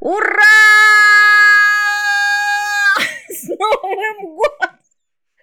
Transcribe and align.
Ура! 0.00 0.40
С 3.28 3.48
Новым 3.48 4.34
годом! 4.34 4.78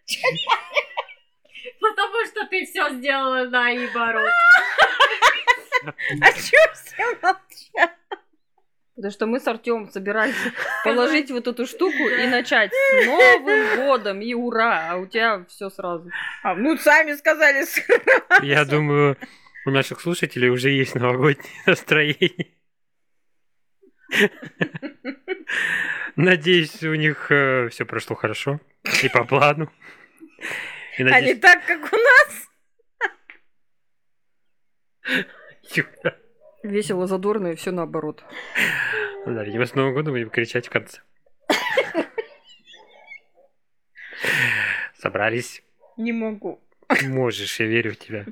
Потому 1.79 2.25
что 2.25 2.47
ты 2.47 2.65
все 2.65 2.89
сделала 2.89 3.45
наоборот. 3.45 4.31
А 6.21 6.31
чё 6.33 6.57
все 6.73 7.05
молчат? 7.21 7.95
Потому 8.95 9.11
что 9.11 9.25
мы 9.27 9.39
с 9.39 9.47
Артем 9.47 9.89
собирались 9.91 10.35
положить 10.83 11.29
вот 11.29 11.47
эту 11.47 11.67
штуку 11.67 12.09
и 12.09 12.25
начать 12.25 12.71
с 12.73 13.05
Новым 13.05 13.75
годом 13.75 14.21
и 14.21 14.33
ура, 14.33 14.89
а 14.89 14.97
у 14.97 15.05
тебя 15.05 15.45
все 15.47 15.69
сразу. 15.69 16.09
А, 16.41 16.55
ну, 16.55 16.75
сами 16.77 17.13
сказали 17.13 17.63
сразу. 17.63 18.01
Я 18.41 18.65
думаю, 18.65 19.17
у 19.67 19.69
наших 19.69 20.01
слушателей 20.01 20.49
уже 20.49 20.71
есть 20.71 20.95
новогоднее 20.95 21.61
настроение. 21.67 22.56
Надеюсь, 26.15 26.83
у 26.83 26.95
них 26.95 27.25
все 27.25 27.85
прошло 27.85 28.15
хорошо 28.15 28.59
и 29.03 29.09
по 29.09 29.23
плану. 29.23 29.71
И 30.97 31.03
А 31.03 31.05
не 31.05 31.09
надеюсь, 31.11 31.39
так, 31.39 31.65
как 31.65 31.93
у 31.93 31.95
нас. 31.95 32.49
Юра, 35.75 36.17
Весело, 36.63 37.07
задорно 37.07 37.47
и 37.49 37.55
все 37.55 37.71
наоборот. 37.71 38.23
да, 39.25 39.43
видимо, 39.43 39.65
с 39.65 39.75
Новым 39.75 39.93
годом 39.93 40.13
будем 40.13 40.29
кричать 40.29 40.67
в 40.67 40.69
конце. 40.69 41.01
Собрались. 44.95 45.61
Не 45.97 46.11
могу. 46.13 46.61
Можешь, 47.03 47.59
я 47.59 47.67
верю 47.67 47.93
в 47.93 47.97
тебя. 47.97 48.25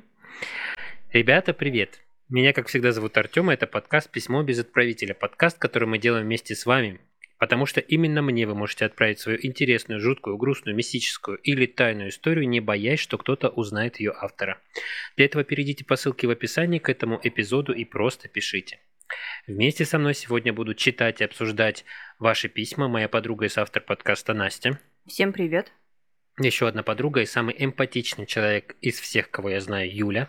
Ребята, 1.12 1.54
привет. 1.54 2.00
Меня, 2.28 2.52
как 2.52 2.66
всегда, 2.66 2.90
зовут 2.90 3.16
Артем, 3.18 3.52
и 3.52 3.54
это 3.54 3.68
подкаст 3.68 4.10
«Письмо 4.10 4.42
без 4.42 4.58
отправителя». 4.58 5.14
Подкаст, 5.14 5.58
который 5.58 5.86
мы 5.86 5.98
делаем 5.98 6.24
вместе 6.24 6.56
с 6.56 6.66
вами. 6.66 7.00
Потому 7.38 7.66
что 7.66 7.80
именно 7.80 8.20
мне 8.20 8.48
вы 8.48 8.56
можете 8.56 8.84
отправить 8.84 9.20
свою 9.20 9.38
интересную, 9.40 10.00
жуткую, 10.00 10.36
грустную, 10.36 10.74
мистическую 10.74 11.38
или 11.38 11.66
тайную 11.66 12.08
историю, 12.08 12.48
не 12.48 12.58
боясь, 12.58 12.98
что 12.98 13.16
кто-то 13.16 13.48
узнает 13.48 14.00
ее 14.00 14.10
автора. 14.10 14.60
Для 15.14 15.26
этого 15.26 15.44
перейдите 15.44 15.84
по 15.84 15.94
ссылке 15.94 16.26
в 16.26 16.30
описании 16.30 16.80
к 16.80 16.88
этому 16.88 17.20
эпизоду 17.22 17.72
и 17.72 17.84
просто 17.84 18.26
пишите. 18.26 18.80
Вместе 19.46 19.84
со 19.84 19.96
мной 19.96 20.14
сегодня 20.14 20.52
будут 20.52 20.78
читать 20.78 21.20
и 21.20 21.24
обсуждать 21.24 21.84
ваши 22.18 22.48
письма 22.48 22.88
моя 22.88 23.08
подруга 23.08 23.44
и 23.44 23.48
соавтор 23.48 23.84
подкаста 23.84 24.34
Настя. 24.34 24.80
Всем 25.06 25.32
привет. 25.32 25.70
Еще 26.40 26.66
одна 26.66 26.82
подруга 26.82 27.20
и 27.20 27.26
самый 27.26 27.54
эмпатичный 27.56 28.26
человек 28.26 28.74
из 28.80 28.98
всех, 28.98 29.30
кого 29.30 29.50
я 29.50 29.60
знаю, 29.60 29.94
Юля. 29.94 30.28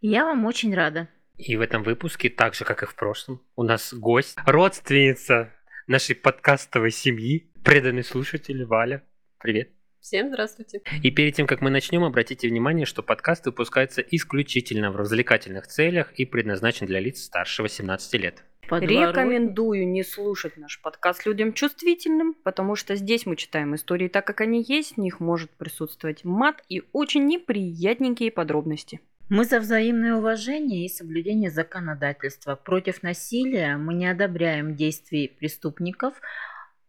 Я 0.00 0.24
вам 0.24 0.44
очень 0.44 0.72
рада. 0.76 1.08
И 1.36 1.56
в 1.56 1.60
этом 1.60 1.82
выпуске, 1.82 2.30
так 2.30 2.54
же 2.54 2.64
как 2.64 2.84
и 2.84 2.86
в 2.86 2.94
прошлом, 2.94 3.42
у 3.56 3.64
нас 3.64 3.92
гость, 3.92 4.38
родственница 4.46 5.52
нашей 5.88 6.14
подкастовой 6.14 6.92
семьи, 6.92 7.50
преданный 7.64 8.04
слушатель 8.04 8.64
Валя. 8.64 9.02
Привет. 9.40 9.72
Всем 9.98 10.28
здравствуйте. 10.28 10.82
И 11.02 11.10
перед 11.10 11.34
тем, 11.34 11.48
как 11.48 11.62
мы 11.62 11.70
начнем, 11.70 12.04
обратите 12.04 12.48
внимание, 12.48 12.86
что 12.86 13.02
подкаст 13.02 13.46
выпускается 13.46 14.00
исключительно 14.00 14.92
в 14.92 14.96
развлекательных 14.96 15.66
целях 15.66 16.12
и 16.12 16.24
предназначен 16.24 16.86
для 16.86 17.00
лиц 17.00 17.24
старше 17.24 17.64
18 17.64 18.14
лет. 18.20 18.44
Рекомендую 18.70 19.88
не 19.88 20.04
слушать 20.04 20.56
наш 20.58 20.80
подкаст 20.80 21.26
людям 21.26 21.52
чувствительным, 21.52 22.34
потому 22.44 22.76
что 22.76 22.94
здесь 22.94 23.26
мы 23.26 23.34
читаем 23.34 23.74
истории 23.74 24.06
так, 24.06 24.24
как 24.24 24.42
они 24.42 24.62
есть, 24.62 24.94
в 24.94 25.00
них 25.00 25.18
может 25.18 25.50
присутствовать 25.50 26.24
мат 26.24 26.62
и 26.68 26.84
очень 26.92 27.26
неприятненькие 27.26 28.30
подробности. 28.30 29.00
Мы 29.28 29.44
за 29.44 29.60
взаимное 29.60 30.14
уважение 30.14 30.86
и 30.86 30.88
соблюдение 30.88 31.50
законодательства. 31.50 32.56
Против 32.56 33.02
насилия 33.02 33.76
мы 33.76 33.92
не 33.92 34.06
одобряем 34.06 34.74
действий 34.74 35.28
преступников, 35.28 36.14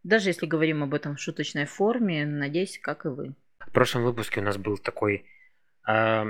даже 0.04 0.30
если 0.30 0.46
говорим 0.46 0.82
об 0.82 0.94
этом 0.94 1.18
в 1.18 1.20
шуточной 1.20 1.66
форме, 1.66 2.26
надеюсь, 2.26 2.80
как 2.80 3.06
и 3.06 3.10
вы. 3.10 3.36
В 3.60 3.72
прошлом 3.72 4.04
выпуске 4.04 4.40
у 4.40 4.44
нас 4.44 4.58
был 4.58 4.78
такой 4.78 5.26
а, 5.84 6.28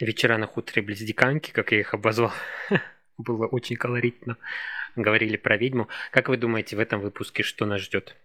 вечера 0.00 0.36
на 0.36 0.48
хуторе 0.48 0.82
близ 0.82 0.98
Диканьки, 0.98 1.52
как 1.52 1.70
я 1.70 1.78
их 1.78 1.94
обозвал. 1.94 2.32
Было 3.16 3.46
очень 3.46 3.76
колоритно. 3.76 4.36
Говорили 4.96 5.36
про 5.36 5.56
ведьму. 5.56 5.88
Как 6.10 6.28
вы 6.28 6.38
думаете, 6.38 6.74
в 6.74 6.80
этом 6.80 7.00
выпуске 7.00 7.44
что 7.44 7.66
нас 7.66 7.82
ждет? 7.82 8.16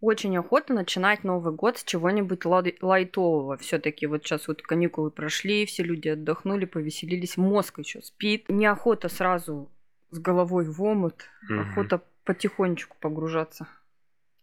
Очень 0.00 0.36
охота 0.38 0.72
начинать 0.72 1.24
Новый 1.24 1.52
год 1.52 1.76
с 1.78 1.84
чего-нибудь 1.84 2.44
лай- 2.46 2.76
лайтового. 2.80 3.58
Все-таки 3.58 4.06
вот 4.06 4.24
сейчас 4.24 4.48
вот 4.48 4.62
каникулы 4.62 5.10
прошли, 5.10 5.66
все 5.66 5.82
люди 5.82 6.08
отдохнули, 6.08 6.64
повеселились, 6.64 7.36
мозг 7.36 7.78
еще 7.80 8.00
спит. 8.00 8.48
Неохота 8.48 9.10
сразу 9.10 9.70
с 10.10 10.18
головой 10.18 10.64
в 10.64 10.82
омут, 10.82 11.24
Мгм. 11.42 11.60
охота 11.70 12.02
потихонечку 12.24 12.96
погружаться 12.98 13.68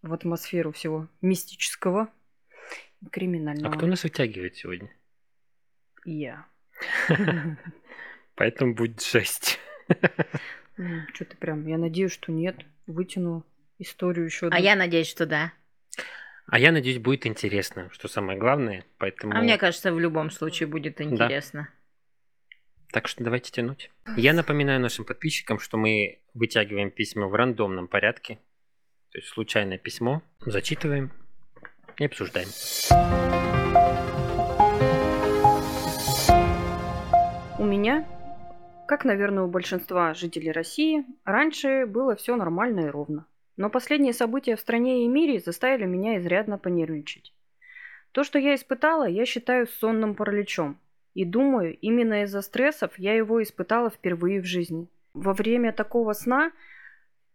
в 0.04 0.14
атмосферу 0.14 0.72
всего 0.72 1.08
мистического 1.22 2.08
и 3.02 3.08
А 3.08 3.10
криминального. 3.10 3.74
кто 3.74 3.88
нас 3.88 4.04
вытягивает 4.04 4.56
сегодня? 4.58 4.92
Я. 6.06 6.46
Поэтому 8.36 8.76
будет 8.76 9.02
жесть. 9.04 9.60
Что 9.88 11.26
ты 11.26 11.36
прям, 11.38 11.66
я 11.66 11.80
надеюсь, 11.80 12.12
что 12.12 12.32
нет. 12.32 12.56
Вытяну 12.86 13.44
историю 13.80 14.26
еще. 14.26 14.50
А 14.52 14.60
я 14.60 14.76
надеюсь, 14.76 15.08
что 15.08 15.26
да. 15.26 15.54
А 16.48 16.60
я 16.60 16.72
надеюсь, 16.72 17.00
будет 17.00 17.26
интересно, 17.26 17.90
что 17.92 18.08
самое 18.08 18.40
главное. 18.40 18.86
Поэтому... 18.98 19.36
А 19.36 19.42
мне 19.42 19.58
кажется, 19.58 19.92
в 19.92 20.00
любом 20.00 20.32
случае 20.32 20.68
будет 20.68 21.02
интересно. 21.02 21.70
Так 22.92 23.10
что 23.10 23.24
давайте 23.24 23.52
тянуть. 23.52 23.92
Я 24.16 24.32
напоминаю 24.32 24.80
нашим 24.80 25.04
подписчикам, 25.04 25.60
что 25.60 25.78
мы 25.78 26.22
вытягиваем 26.34 26.90
письма 26.90 27.28
в 27.28 27.36
рандомном 27.36 27.90
порядке. 27.90 28.40
То 29.12 29.18
есть 29.18 29.28
случайное 29.28 29.78
письмо 29.78 30.22
зачитываем 30.40 31.12
и 31.98 32.06
обсуждаем. 32.06 32.48
У 37.60 37.66
меня, 37.66 38.08
как, 38.88 39.04
наверное, 39.04 39.44
у 39.44 39.50
большинства 39.50 40.14
жителей 40.14 40.52
России, 40.52 41.04
раньше 41.26 41.86
было 41.86 42.16
все 42.16 42.38
нормально 42.38 42.82
и 42.82 42.90
ровно. 42.90 43.26
Но 43.58 43.72
последние 43.72 44.14
события 44.14 44.56
в 44.56 44.60
стране 44.60 45.04
и 45.04 45.08
мире 45.08 45.40
заставили 45.40 45.86
меня 45.86 46.18
изрядно 46.20 46.58
понервничать. 46.60 47.34
То, 48.12 48.24
что 48.24 48.40
я 48.40 48.56
испытала, 48.56 49.08
я 49.08 49.26
считаю 49.26 49.68
сонным 49.68 50.16
параличом. 50.16 50.80
И 51.16 51.26
думаю, 51.26 51.76
именно 51.80 52.24
из-за 52.24 52.42
стрессов 52.42 52.98
я 53.00 53.16
его 53.16 53.42
испытала 53.42 53.90
впервые 53.90 54.42
в 54.42 54.46
жизни. 54.46 54.88
Во 55.14 55.34
время 55.34 55.74
такого 55.74 56.14
сна 56.14 56.52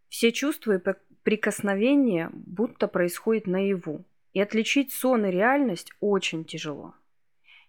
все 0.07 0.31
чувства 0.31 0.77
и 0.77 0.93
прикосновения 1.23 2.29
будто 2.33 2.87
происходят 2.87 3.45
наяву. 3.45 4.05
И 4.31 4.41
отличить 4.41 4.93
сон 4.93 5.25
и 5.25 5.31
реальность 5.31 5.91
очень 5.99 6.45
тяжело. 6.45 6.95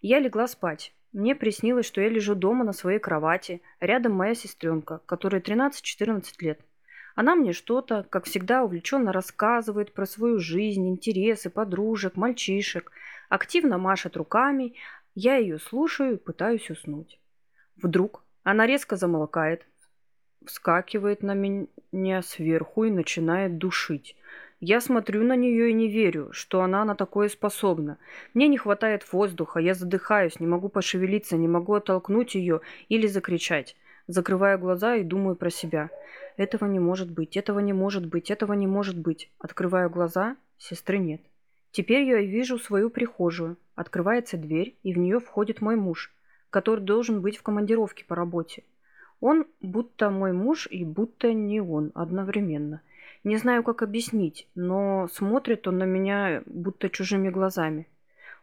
Я 0.01 0.19
легла 0.19 0.47
спать. 0.47 0.93
Мне 1.11 1.35
приснилось, 1.35 1.85
что 1.85 2.01
я 2.01 2.09
лежу 2.09 2.35
дома 2.35 2.63
на 2.63 2.73
своей 2.73 2.99
кровати, 2.99 3.61
рядом 3.79 4.13
моя 4.13 4.35
сестренка, 4.35 5.01
которой 5.05 5.41
13-14 5.41 6.23
лет. 6.39 6.61
Она 7.15 7.35
мне 7.35 7.53
что-то, 7.53 8.05
как 8.09 8.25
всегда, 8.25 8.63
увлеченно 8.63 9.13
рассказывает 9.13 9.93
про 9.93 10.05
свою 10.05 10.37
жизнь, 10.39 10.87
интересы, 10.89 11.49
подружек, 11.49 12.17
мальчишек, 12.17 12.91
активно 13.29 13.77
машет 13.77 14.17
руками. 14.17 14.75
Я 15.15 15.37
ее 15.37 15.57
слушаю 15.57 16.15
и 16.15 16.17
пытаюсь 16.17 16.69
уснуть. 16.69 17.19
Вдруг 17.81 18.23
она 18.43 18.67
резко 18.67 18.97
замолкает, 18.97 19.65
вскакивает 20.45 21.23
на 21.23 21.33
меня 21.33 22.21
сверху 22.21 22.83
и 22.83 22.91
начинает 22.91 23.57
душить. 23.57 24.17
Я 24.59 24.81
смотрю 24.81 25.23
на 25.23 25.35
нее 25.37 25.69
и 25.69 25.73
не 25.73 25.87
верю, 25.87 26.29
что 26.33 26.61
она 26.61 26.83
на 26.83 26.95
такое 26.95 27.29
способна. 27.29 27.97
Мне 28.33 28.49
не 28.49 28.57
хватает 28.57 29.11
воздуха, 29.13 29.59
я 29.59 29.73
задыхаюсь, 29.73 30.39
не 30.39 30.47
могу 30.47 30.67
пошевелиться, 30.67 31.37
не 31.37 31.47
могу 31.47 31.75
оттолкнуть 31.75 32.35
ее 32.35 32.61
или 32.89 33.07
закричать. 33.07 33.77
Закрываю 34.07 34.59
глаза 34.59 34.95
и 34.95 35.03
думаю 35.03 35.35
про 35.35 35.49
себя. 35.49 35.89
Этого 36.37 36.65
не 36.65 36.79
может 36.79 37.09
быть, 37.09 37.37
этого 37.37 37.59
не 37.59 37.73
может 37.73 38.05
быть, 38.05 38.29
этого 38.29 38.53
не 38.53 38.67
может 38.67 38.97
быть. 38.97 39.31
Открываю 39.39 39.89
глаза, 39.89 40.35
сестры 40.57 40.99
нет. 40.99 41.21
Теперь 41.71 42.03
я 42.03 42.21
вижу 42.21 42.59
свою 42.59 42.89
прихожую. 42.89 43.57
Открывается 43.75 44.37
дверь, 44.37 44.75
и 44.83 44.93
в 44.93 44.97
нее 44.97 45.19
входит 45.19 45.59
мой 45.59 45.75
муж, 45.75 46.13
который 46.49 46.81
должен 46.81 47.21
быть 47.21 47.37
в 47.37 47.41
командировке 47.41 48.05
по 48.05 48.15
работе. 48.15 48.63
Он 49.19 49.45
будто 49.59 50.09
мой 50.09 50.33
муж 50.33 50.67
и 50.69 50.85
будто 50.85 51.33
не 51.33 51.59
он 51.59 51.91
одновременно. 51.95 52.81
Не 53.23 53.37
знаю, 53.37 53.63
как 53.63 53.81
объяснить, 53.81 54.47
но 54.53 55.09
смотрит 55.11 55.67
он 55.67 55.79
на 55.79 55.85
меня 55.85 56.43
будто 56.45 56.89
чужими 56.89 57.29
глазами. 57.29 57.87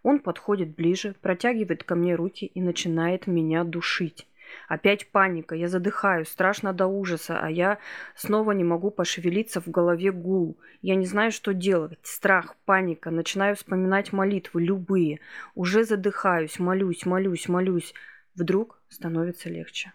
Он 0.03 0.19
подходит 0.19 0.75
ближе, 0.75 1.15
протягивает 1.21 1.85
ко 1.85 1.95
мне 1.95 2.17
руки 2.17 2.47
и 2.47 2.61
начинает 2.61 3.29
меня 3.29 3.63
душить. 3.63 4.27
Опять 4.69 5.11
паника, 5.11 5.55
я 5.55 5.69
задыхаюсь, 5.69 6.29
страшно 6.29 6.73
до 6.73 6.87
ужаса, 6.87 7.39
а 7.41 7.51
я 7.51 7.79
снова 8.15 8.53
не 8.53 8.65
могу 8.65 8.91
пошевелиться 8.91 9.61
в 9.61 9.69
голове 9.69 10.13
гул. 10.13 10.59
Я 10.81 10.95
не 10.95 11.07
знаю, 11.07 11.33
что 11.33 11.53
делать. 11.53 11.99
Страх, 12.03 12.57
паника, 12.65 13.11
начинаю 13.11 13.57
вспоминать 13.57 14.13
молитвы, 14.13 14.63
любые. 14.63 15.21
Уже 15.55 15.85
задыхаюсь, 15.85 16.59
молюсь, 16.59 17.07
молюсь, 17.07 17.49
молюсь. 17.49 17.95
Вдруг 18.35 18.81
становится 18.89 19.49
легче. 19.49 19.93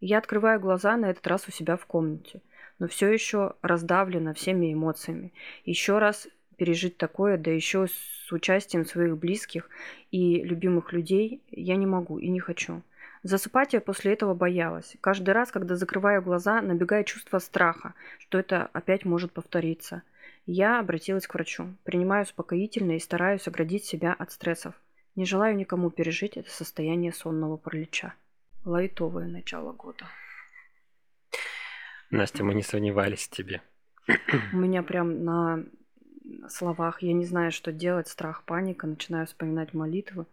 Я 0.00 0.18
открываю 0.18 0.60
глаза 0.60 0.96
на 0.96 1.10
этот 1.10 1.26
раз 1.26 1.48
у 1.48 1.50
себя 1.50 1.76
в 1.76 1.86
комнате. 1.86 2.40
но 2.78 2.86
все 2.86 3.12
еще 3.12 3.54
раздавлена 3.62 4.34
всеми 4.34 4.72
эмоциями. 4.72 5.32
Еще 5.64 5.98
раз 5.98 6.28
пережить 6.56 6.96
такое, 6.96 7.38
да 7.38 7.50
еще 7.50 7.86
с 7.86 8.32
участием 8.32 8.84
своих 8.84 9.16
близких 9.16 9.68
и 10.10 10.42
любимых 10.42 10.92
людей, 10.92 11.40
я 11.50 11.76
не 11.76 11.86
могу 11.86 12.18
и 12.18 12.28
не 12.28 12.40
хочу. 12.40 12.82
Засыпать 13.22 13.72
я 13.72 13.80
после 13.80 14.12
этого 14.12 14.34
боялась. 14.34 14.96
Каждый 15.00 15.30
раз, 15.30 15.50
когда 15.50 15.76
закрываю 15.76 16.22
глаза, 16.22 16.60
набегает 16.62 17.06
чувство 17.06 17.38
страха, 17.38 17.94
что 18.18 18.38
это 18.38 18.70
опять 18.72 19.04
может 19.04 19.32
повториться. 19.32 20.02
Я 20.46 20.80
обратилась 20.80 21.26
к 21.26 21.34
врачу, 21.34 21.74
принимаю 21.84 22.24
успокоительное 22.24 22.96
и 22.96 23.00
стараюсь 23.00 23.46
оградить 23.48 23.84
себя 23.84 24.14
от 24.14 24.32
стрессов. 24.32 24.74
Не 25.14 25.24
желаю 25.24 25.56
никому 25.56 25.90
пережить 25.90 26.36
это 26.36 26.50
состояние 26.50 27.12
сонного 27.12 27.56
паралича. 27.56 28.14
Лайтовое 28.64 29.26
начало 29.26 29.72
года. 29.72 30.06
Настя, 32.10 32.44
мы 32.44 32.54
не 32.54 32.62
сомневались 32.62 33.26
в 33.26 33.30
тебе. 33.30 33.60
У 34.52 34.56
меня 34.56 34.82
прям 34.82 35.24
на 35.24 35.64
словах 36.48 37.02
я 37.02 37.12
не 37.12 37.24
знаю, 37.24 37.52
что 37.52 37.72
делать, 37.72 38.08
страх, 38.08 38.44
паника, 38.44 38.86
начинаю 38.86 39.26
вспоминать 39.26 39.74
молитвы, 39.74 40.26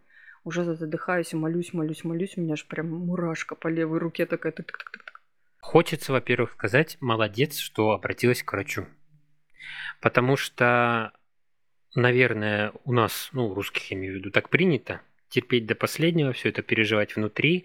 уже 0.46 0.64
задыхаюсь 0.76 1.32
и 1.32 1.36
молюсь, 1.36 1.74
молюсь, 1.74 2.04
молюсь, 2.04 2.36
у 2.36 2.40
меня 2.40 2.54
же 2.54 2.64
прям 2.66 2.88
мурашка 2.90 3.56
по 3.56 3.66
левой 3.66 3.98
руке 3.98 4.26
такая. 4.26 4.52
Тык 4.52 4.66
-тык 4.66 4.78
-тык 4.78 4.94
-тык. 4.94 5.18
Хочется, 5.58 6.12
во-первых, 6.12 6.52
сказать, 6.52 6.96
молодец, 7.00 7.58
что 7.58 7.90
обратилась 7.90 8.44
к 8.44 8.52
врачу. 8.52 8.86
Потому 10.00 10.36
что, 10.36 11.12
наверное, 11.96 12.72
у 12.84 12.92
нас, 12.92 13.30
ну, 13.32 13.52
русских 13.52 13.90
я 13.90 13.96
имею 13.96 14.14
в 14.14 14.16
виду, 14.18 14.30
так 14.30 14.48
принято 14.48 15.00
терпеть 15.28 15.66
до 15.66 15.74
последнего, 15.74 16.32
все 16.32 16.50
это 16.50 16.62
переживать 16.62 17.16
внутри. 17.16 17.64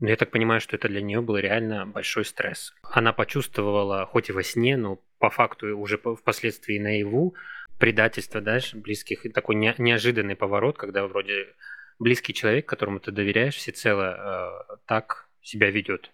Но 0.00 0.08
я 0.08 0.16
так 0.16 0.32
понимаю, 0.32 0.60
что 0.60 0.74
это 0.74 0.88
для 0.88 1.00
нее 1.00 1.20
был 1.20 1.36
реально 1.36 1.86
большой 1.86 2.24
стресс. 2.24 2.74
Она 2.82 3.12
почувствовала, 3.12 4.04
хоть 4.06 4.28
и 4.28 4.32
во 4.32 4.42
сне, 4.42 4.76
но 4.76 5.00
по 5.20 5.30
факту 5.30 5.78
уже 5.78 5.98
впоследствии 5.98 6.80
наяву, 6.80 7.36
предательство 7.78 8.40
дальше 8.40 8.76
близких, 8.76 9.24
и 9.24 9.28
такой 9.28 9.54
не, 9.54 9.72
неожиданный 9.78 10.34
поворот, 10.34 10.76
когда 10.76 11.06
вроде 11.06 11.54
близкий 12.02 12.34
человек, 12.34 12.66
которому 12.66 13.00
ты 13.00 13.12
доверяешь 13.12 13.56
всецело, 13.56 14.64
э, 14.70 14.76
так 14.86 15.28
себя 15.40 15.70
ведет. 15.70 16.10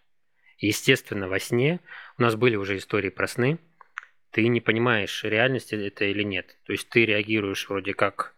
Естественно, 0.59 1.29
во 1.29 1.39
сне 1.39 1.81
у 2.19 2.23
нас 2.23 2.35
были 2.37 2.57
уже 2.57 2.77
истории 2.77 3.11
про 3.11 3.27
сны, 3.27 3.59
ты 4.31 4.47
не 4.49 4.61
понимаешь, 4.61 5.25
реальность 5.25 5.73
это 5.73 6.05
или 6.05 6.23
нет. 6.23 6.57
То 6.65 6.73
есть 6.73 6.89
ты 6.89 7.07
реагируешь 7.07 7.69
вроде 7.69 7.95
как 7.95 8.35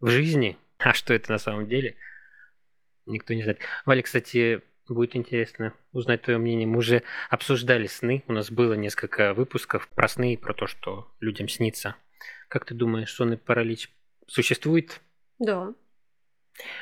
в 0.00 0.08
жизни, 0.08 0.56
а 0.78 0.92
что 0.92 1.14
это 1.14 1.32
на 1.32 1.38
самом 1.38 1.66
деле, 1.66 1.96
никто 3.06 3.34
не 3.34 3.42
знает. 3.42 3.58
Валя, 3.84 4.02
кстати, 4.02 4.62
будет 4.88 5.16
интересно 5.16 5.74
узнать 5.92 6.22
твое 6.22 6.38
мнение. 6.38 6.66
Мы 6.66 6.78
уже 6.78 7.02
обсуждали 7.28 7.86
сны, 7.86 8.22
у 8.28 8.32
нас 8.32 8.50
было 8.50 8.74
несколько 8.74 9.34
выпусков 9.34 9.88
про 9.88 10.06
сны 10.08 10.34
и 10.34 10.36
про 10.36 10.54
то, 10.54 10.66
что 10.66 11.10
людям 11.20 11.48
снится. 11.48 11.96
Как 12.48 12.64
ты 12.64 12.74
думаешь, 12.74 13.12
сонный 13.12 13.38
паралич 13.38 13.90
существует? 14.28 15.00
Да. 15.38 15.74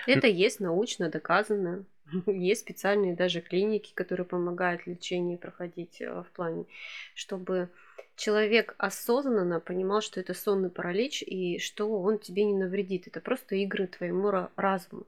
Это 0.07 0.27
есть 0.27 0.61
научно 0.61 1.09
доказано. 1.09 1.85
Есть 2.27 2.61
специальные 2.63 3.15
даже 3.15 3.41
клиники, 3.41 3.93
которые 3.95 4.27
помогают 4.27 4.87
лечению 4.87 5.39
проходить 5.39 6.01
э, 6.01 6.11
в 6.11 6.27
плане, 6.33 6.67
чтобы 7.15 7.71
человек 8.17 8.75
осознанно 8.79 9.61
понимал, 9.61 10.01
что 10.01 10.21
это 10.21 10.35
сонный 10.35 10.71
паралич 10.71 11.23
и 11.23 11.59
что 11.59 12.01
он 12.01 12.19
тебе 12.19 12.45
не 12.45 12.55
навредит. 12.55 13.07
Это 13.07 13.21
просто 13.21 13.57
игры 13.57 13.87
твоему 13.87 14.31
разуму. 14.57 15.07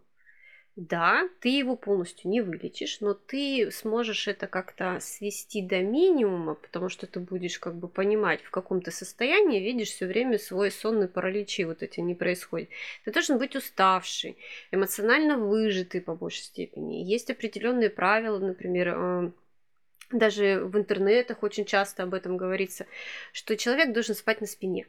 Да, 0.77 1.27
ты 1.41 1.49
его 1.49 1.75
полностью 1.75 2.29
не 2.31 2.43
вылечишь, 2.43 3.01
но 3.01 3.15
ты 3.15 3.71
сможешь 3.73 4.29
это 4.29 4.47
как-то 4.47 4.99
свести 5.01 5.63
до 5.63 5.81
минимума, 5.81 6.55
потому 6.55 6.91
что 6.91 7.07
ты 7.07 7.19
будешь 7.19 7.59
как 7.59 7.75
бы 7.77 7.89
понимать, 7.89 8.43
в 8.43 8.51
каком 8.51 8.83
то 8.83 8.91
состоянии 8.91 9.59
видишь 9.59 9.89
все 9.89 10.05
время 10.07 10.39
свой 10.39 10.71
сонный 10.71 11.09
паралич, 11.09 11.61
и 11.61 11.65
вот 11.65 11.83
эти 11.83 12.01
не 12.01 12.15
происходит. 12.15 12.69
Ты 13.07 13.13
должен 13.13 13.39
быть 13.39 13.57
уставший, 13.57 14.37
эмоционально 14.71 15.39
выжатый 15.39 16.03
по 16.03 16.15
большей 16.15 16.43
степени. 16.43 17.03
Есть 17.03 17.31
определенные 17.31 17.89
правила, 17.89 18.39
например, 18.39 18.95
э, 18.95 19.31
даже 20.13 20.61
в 20.63 20.77
интернетах 20.77 21.43
очень 21.43 21.65
часто 21.65 22.03
об 22.03 22.13
этом 22.13 22.37
говорится, 22.37 22.87
что 23.33 23.57
человек 23.57 23.95
должен 23.95 24.15
спать 24.15 24.43
на 24.43 24.47
спине 24.47 24.87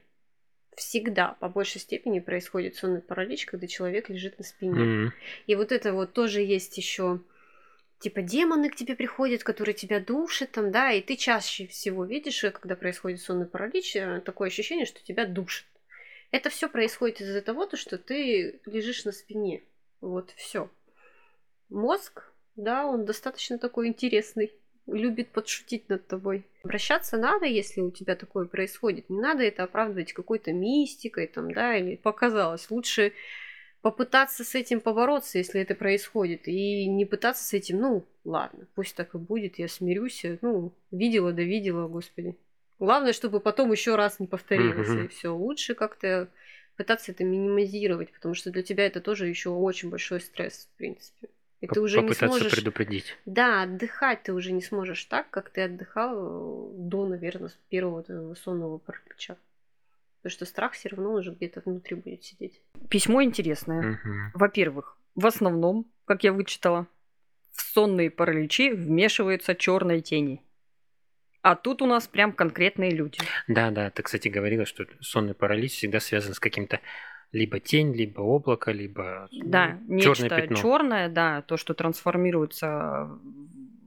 всегда 0.78 1.36
по 1.40 1.50
большей 1.50 1.82
степени 1.82 2.20
происходит 2.20 2.76
сонный 2.76 3.02
паралич, 3.02 3.46
когда 3.48 3.68
человек 3.68 4.10
лежит 4.10 4.38
на 4.38 4.46
спине. 4.46 4.80
Mm-hmm. 4.80 5.12
И 5.48 5.56
вот 5.56 5.72
это 5.72 5.92
вот 5.92 6.14
тоже 6.14 6.42
есть 6.42 6.78
еще 6.78 7.20
типа 8.00 8.22
демоны 8.22 8.70
к 8.70 8.76
тебе 8.76 8.96
приходят, 8.96 9.44
которые 9.44 9.74
тебя 9.74 10.00
душат 10.00 10.52
там, 10.52 10.72
да, 10.72 10.92
и 10.92 11.02
ты 11.02 11.16
чаще 11.16 11.66
всего 11.66 12.06
видишь, 12.06 12.44
э, 12.44 12.52
когда 12.52 12.76
происходит 12.76 13.22
сонный 13.22 13.48
паралич, 13.48 13.96
э, 13.96 14.22
такое 14.24 14.50
ощущение, 14.50 14.86
что 14.86 15.04
тебя 15.04 15.26
душат. 15.26 15.66
Это 16.30 16.50
все 16.52 16.70
происходит 16.70 17.22
из-за 17.22 17.42
того, 17.42 17.68
что 17.76 17.98
ты 17.98 18.62
лежишь 18.66 19.06
на 19.06 19.12
спине. 19.12 19.64
Вот 20.00 20.32
все. 20.36 20.70
Мозг, 21.70 22.32
да, 22.56 22.86
он 22.86 23.06
достаточно 23.06 23.58
такой 23.58 23.88
интересный 23.88 24.54
любит 24.88 25.30
подшутить 25.30 25.90
над 25.90 26.08
тобой. 26.08 26.46
Обращаться 26.64 27.18
надо, 27.18 27.46
если 27.46 27.82
у 27.82 27.92
тебя 27.92 28.16
такое 28.16 28.46
происходит. 28.46 29.10
Не 29.10 29.20
надо 29.20 29.44
это 29.44 29.64
оправдывать 29.64 30.14
какой-то 30.14 30.54
мистикой, 30.54 31.28
там, 31.28 31.52
да, 31.52 31.76
или 31.76 31.96
показалось. 31.96 32.70
Лучше 32.72 33.14
попытаться 33.82 34.44
с 34.44 34.56
этим 34.56 34.82
побороться, 34.82 35.38
если 35.38 35.62
это 35.62 35.76
происходит, 35.76 36.48
и 36.48 36.88
не 36.88 37.06
пытаться 37.06 37.44
с 37.44 37.54
этим, 37.54 37.80
ну, 37.80 38.06
ладно, 38.26 38.68
пусть 38.76 38.96
так 38.96 39.14
и 39.14 39.18
будет, 39.18 39.60
я 39.60 39.68
смирюсь, 39.68 40.26
ну, 40.42 40.74
видела 40.92 41.32
да 41.32 41.44
видела, 41.44 41.88
господи. 41.88 42.36
Главное, 42.80 43.14
чтобы 43.14 43.40
потом 43.40 43.72
еще 43.72 43.96
раз 43.96 44.20
не 44.20 44.28
повторилось, 44.28 44.90
mm-hmm. 44.90 45.06
и 45.06 45.08
все. 45.08 45.36
Лучше 45.36 45.74
как-то 45.74 46.30
пытаться 46.76 47.12
это 47.12 47.24
минимизировать, 47.24 48.12
потому 48.12 48.36
что 48.36 48.52
для 48.52 48.62
тебя 48.62 48.86
это 48.86 49.02
тоже 49.02 49.28
еще 49.28 49.50
очень 49.50 49.90
большой 49.90 50.22
стресс, 50.22 50.70
в 50.72 50.78
принципе. 50.78 51.30
И 51.60 51.68
ты 51.68 51.82
уже 51.82 52.02
не 52.02 52.14
сможешь... 52.14 52.52
предупредить. 52.52 53.18
Да, 53.26 53.64
отдыхать 53.64 54.24
ты 54.24 54.34
уже 54.34 54.52
не 54.52 54.62
сможешь 54.62 55.04
так, 55.06 55.30
как 55.30 55.50
ты 55.50 55.62
отдыхал 55.62 56.72
до, 56.76 57.08
наверное, 57.08 57.52
первого 57.70 58.04
твоего 58.04 58.36
сонного 58.36 58.78
паралича. 58.78 59.38
Потому 60.22 60.32
что 60.32 60.46
страх 60.46 60.74
все 60.74 60.90
равно 60.90 61.14
уже 61.14 61.32
где-то 61.32 61.62
внутри 61.66 61.96
будет 61.96 62.24
сидеть. 62.24 62.62
Письмо 62.90 63.24
интересное. 63.24 63.94
Угу. 63.94 64.10
Во-первых, 64.36 64.98
в 65.16 65.26
основном, 65.26 65.92
как 66.06 66.24
я 66.24 66.32
вычитала, 66.32 66.88
в 67.52 67.62
сонные 67.62 68.12
параличи 68.12 68.72
вмешиваются 68.72 69.56
черные 69.56 70.02
тени. 70.02 70.44
А 71.42 71.56
тут 71.56 71.82
у 71.82 71.86
нас 71.86 72.08
прям 72.08 72.34
конкретные 72.34 72.92
люди. 72.92 73.20
Да, 73.48 73.72
да, 73.72 73.90
ты, 73.90 74.04
кстати, 74.04 74.28
говорила, 74.28 74.66
что 74.66 74.86
сонный 75.00 75.34
паралич 75.34 75.72
всегда 75.72 76.00
связан 76.00 76.34
с 76.34 76.40
каким-то 76.40 76.82
либо 77.32 77.60
тень, 77.60 77.94
либо 77.94 78.22
облако, 78.22 78.72
либо 78.72 79.28
да, 79.32 79.78
ну, 79.88 80.00
черное, 80.00 80.48
черное, 80.48 81.10
да, 81.10 81.42
то, 81.42 81.58
что 81.58 81.74
трансформируется 81.74 83.10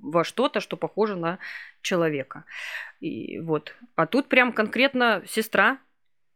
во 0.03 0.25
что-то, 0.25 0.61
что 0.61 0.77
похоже 0.77 1.17
на 1.17 1.39
человека. 1.83 2.45
И 3.01 3.39
вот. 3.41 3.75
А 3.97 4.07
тут 4.07 4.29
прям 4.29 4.53
конкретно 4.53 5.23
сестра, 5.27 5.79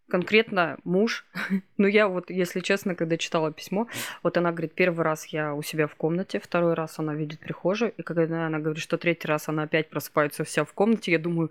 конкретно 0.08 0.78
муж. 0.84 1.26
ну, 1.76 1.86
я 1.86 2.08
вот, 2.08 2.30
если 2.30 2.60
честно, 2.60 2.94
когда 2.94 3.16
читала 3.16 3.52
письмо, 3.52 3.88
вот 4.22 4.36
она 4.36 4.52
говорит, 4.52 4.74
первый 4.74 5.04
раз 5.04 5.26
я 5.26 5.54
у 5.54 5.62
себя 5.62 5.86
в 5.86 5.94
комнате, 5.96 6.40
второй 6.40 6.74
раз 6.74 6.98
она 6.98 7.14
видит 7.14 7.40
прихожую, 7.40 7.92
и 7.96 8.02
когда 8.02 8.24
она 8.46 8.58
говорит, 8.58 8.82
что 8.82 8.98
третий 8.98 9.28
раз 9.28 9.48
она 9.48 9.64
опять 9.64 9.90
просыпается 9.90 10.44
вся 10.44 10.64
в 10.64 10.72
комнате, 10.72 11.12
я 11.12 11.18
думаю, 11.18 11.50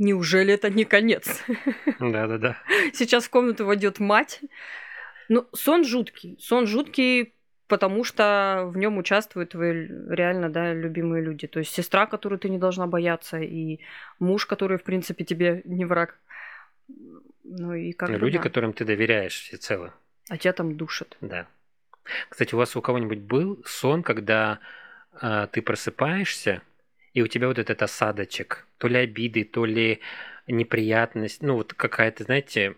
Неужели 0.00 0.54
это 0.54 0.70
не 0.70 0.86
конец? 0.86 1.44
Да-да-да. 2.00 2.56
Сейчас 2.94 3.26
в 3.26 3.30
комнату 3.30 3.66
войдет 3.66 4.00
мать. 4.00 4.40
Ну, 5.28 5.46
сон 5.52 5.84
жуткий. 5.84 6.38
Сон 6.40 6.66
жуткий, 6.66 7.34
потому 7.68 8.02
что 8.02 8.70
в 8.72 8.78
нем 8.78 8.96
участвуют 8.96 9.50
твои 9.50 9.86
реально, 10.08 10.48
да, 10.48 10.72
любимые 10.72 11.22
люди. 11.22 11.46
То 11.46 11.58
есть 11.58 11.74
сестра, 11.74 12.06
которую 12.06 12.38
ты 12.38 12.48
не 12.48 12.56
должна 12.56 12.86
бояться, 12.86 13.40
и 13.40 13.80
муж, 14.18 14.46
который, 14.46 14.78
в 14.78 14.84
принципе, 14.84 15.22
тебе 15.24 15.60
не 15.66 15.84
враг. 15.84 16.18
Ну 17.44 17.74
и 17.74 17.92
как 17.92 18.08
Люди, 18.08 18.38
да. 18.38 18.42
которым 18.42 18.72
ты 18.72 18.86
доверяешь 18.86 19.38
всецело. 19.38 19.92
А 20.30 20.38
тебя 20.38 20.54
там 20.54 20.78
душат. 20.78 21.18
Да. 21.20 21.46
Кстати, 22.30 22.54
у 22.54 22.58
вас 22.58 22.74
у 22.74 22.80
кого-нибудь 22.80 23.18
был 23.18 23.62
сон, 23.66 24.02
когда 24.02 24.60
э, 25.20 25.46
ты 25.52 25.60
просыпаешься, 25.60 26.62
и 27.12 27.22
у 27.22 27.26
тебя 27.26 27.48
вот 27.48 27.58
этот 27.58 27.82
осадочек, 27.82 28.66
то 28.78 28.88
ли 28.88 28.98
обиды, 28.98 29.44
то 29.44 29.64
ли 29.64 30.00
неприятность, 30.46 31.42
ну 31.42 31.54
вот 31.54 31.74
какая-то, 31.74 32.24
знаете, 32.24 32.76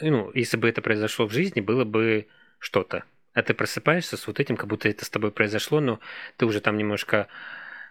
ну, 0.00 0.30
если 0.34 0.56
бы 0.56 0.68
это 0.68 0.82
произошло 0.82 1.26
в 1.26 1.32
жизни, 1.32 1.60
было 1.60 1.84
бы 1.84 2.26
что-то. 2.58 3.04
А 3.32 3.42
ты 3.42 3.54
просыпаешься 3.54 4.16
с 4.16 4.26
вот 4.26 4.40
этим, 4.40 4.56
как 4.56 4.68
будто 4.68 4.88
это 4.88 5.04
с 5.04 5.10
тобой 5.10 5.30
произошло, 5.30 5.80
но 5.80 6.00
ты 6.36 6.46
уже 6.46 6.60
там 6.60 6.76
немножко 6.76 7.28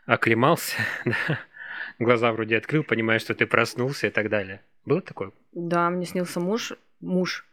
оклемался, 0.05 0.77
да? 1.05 1.39
глаза 1.99 2.31
вроде 2.31 2.57
открыл, 2.57 2.83
понимаешь, 2.83 3.21
что 3.21 3.35
ты 3.35 3.45
проснулся 3.45 4.07
и 4.07 4.09
так 4.09 4.29
далее. 4.29 4.61
Было 4.85 5.01
такое? 5.01 5.31
Да, 5.51 5.89
мне 5.89 6.05
снился 6.05 6.39
муж, 6.39 6.73
муж, 6.99 7.45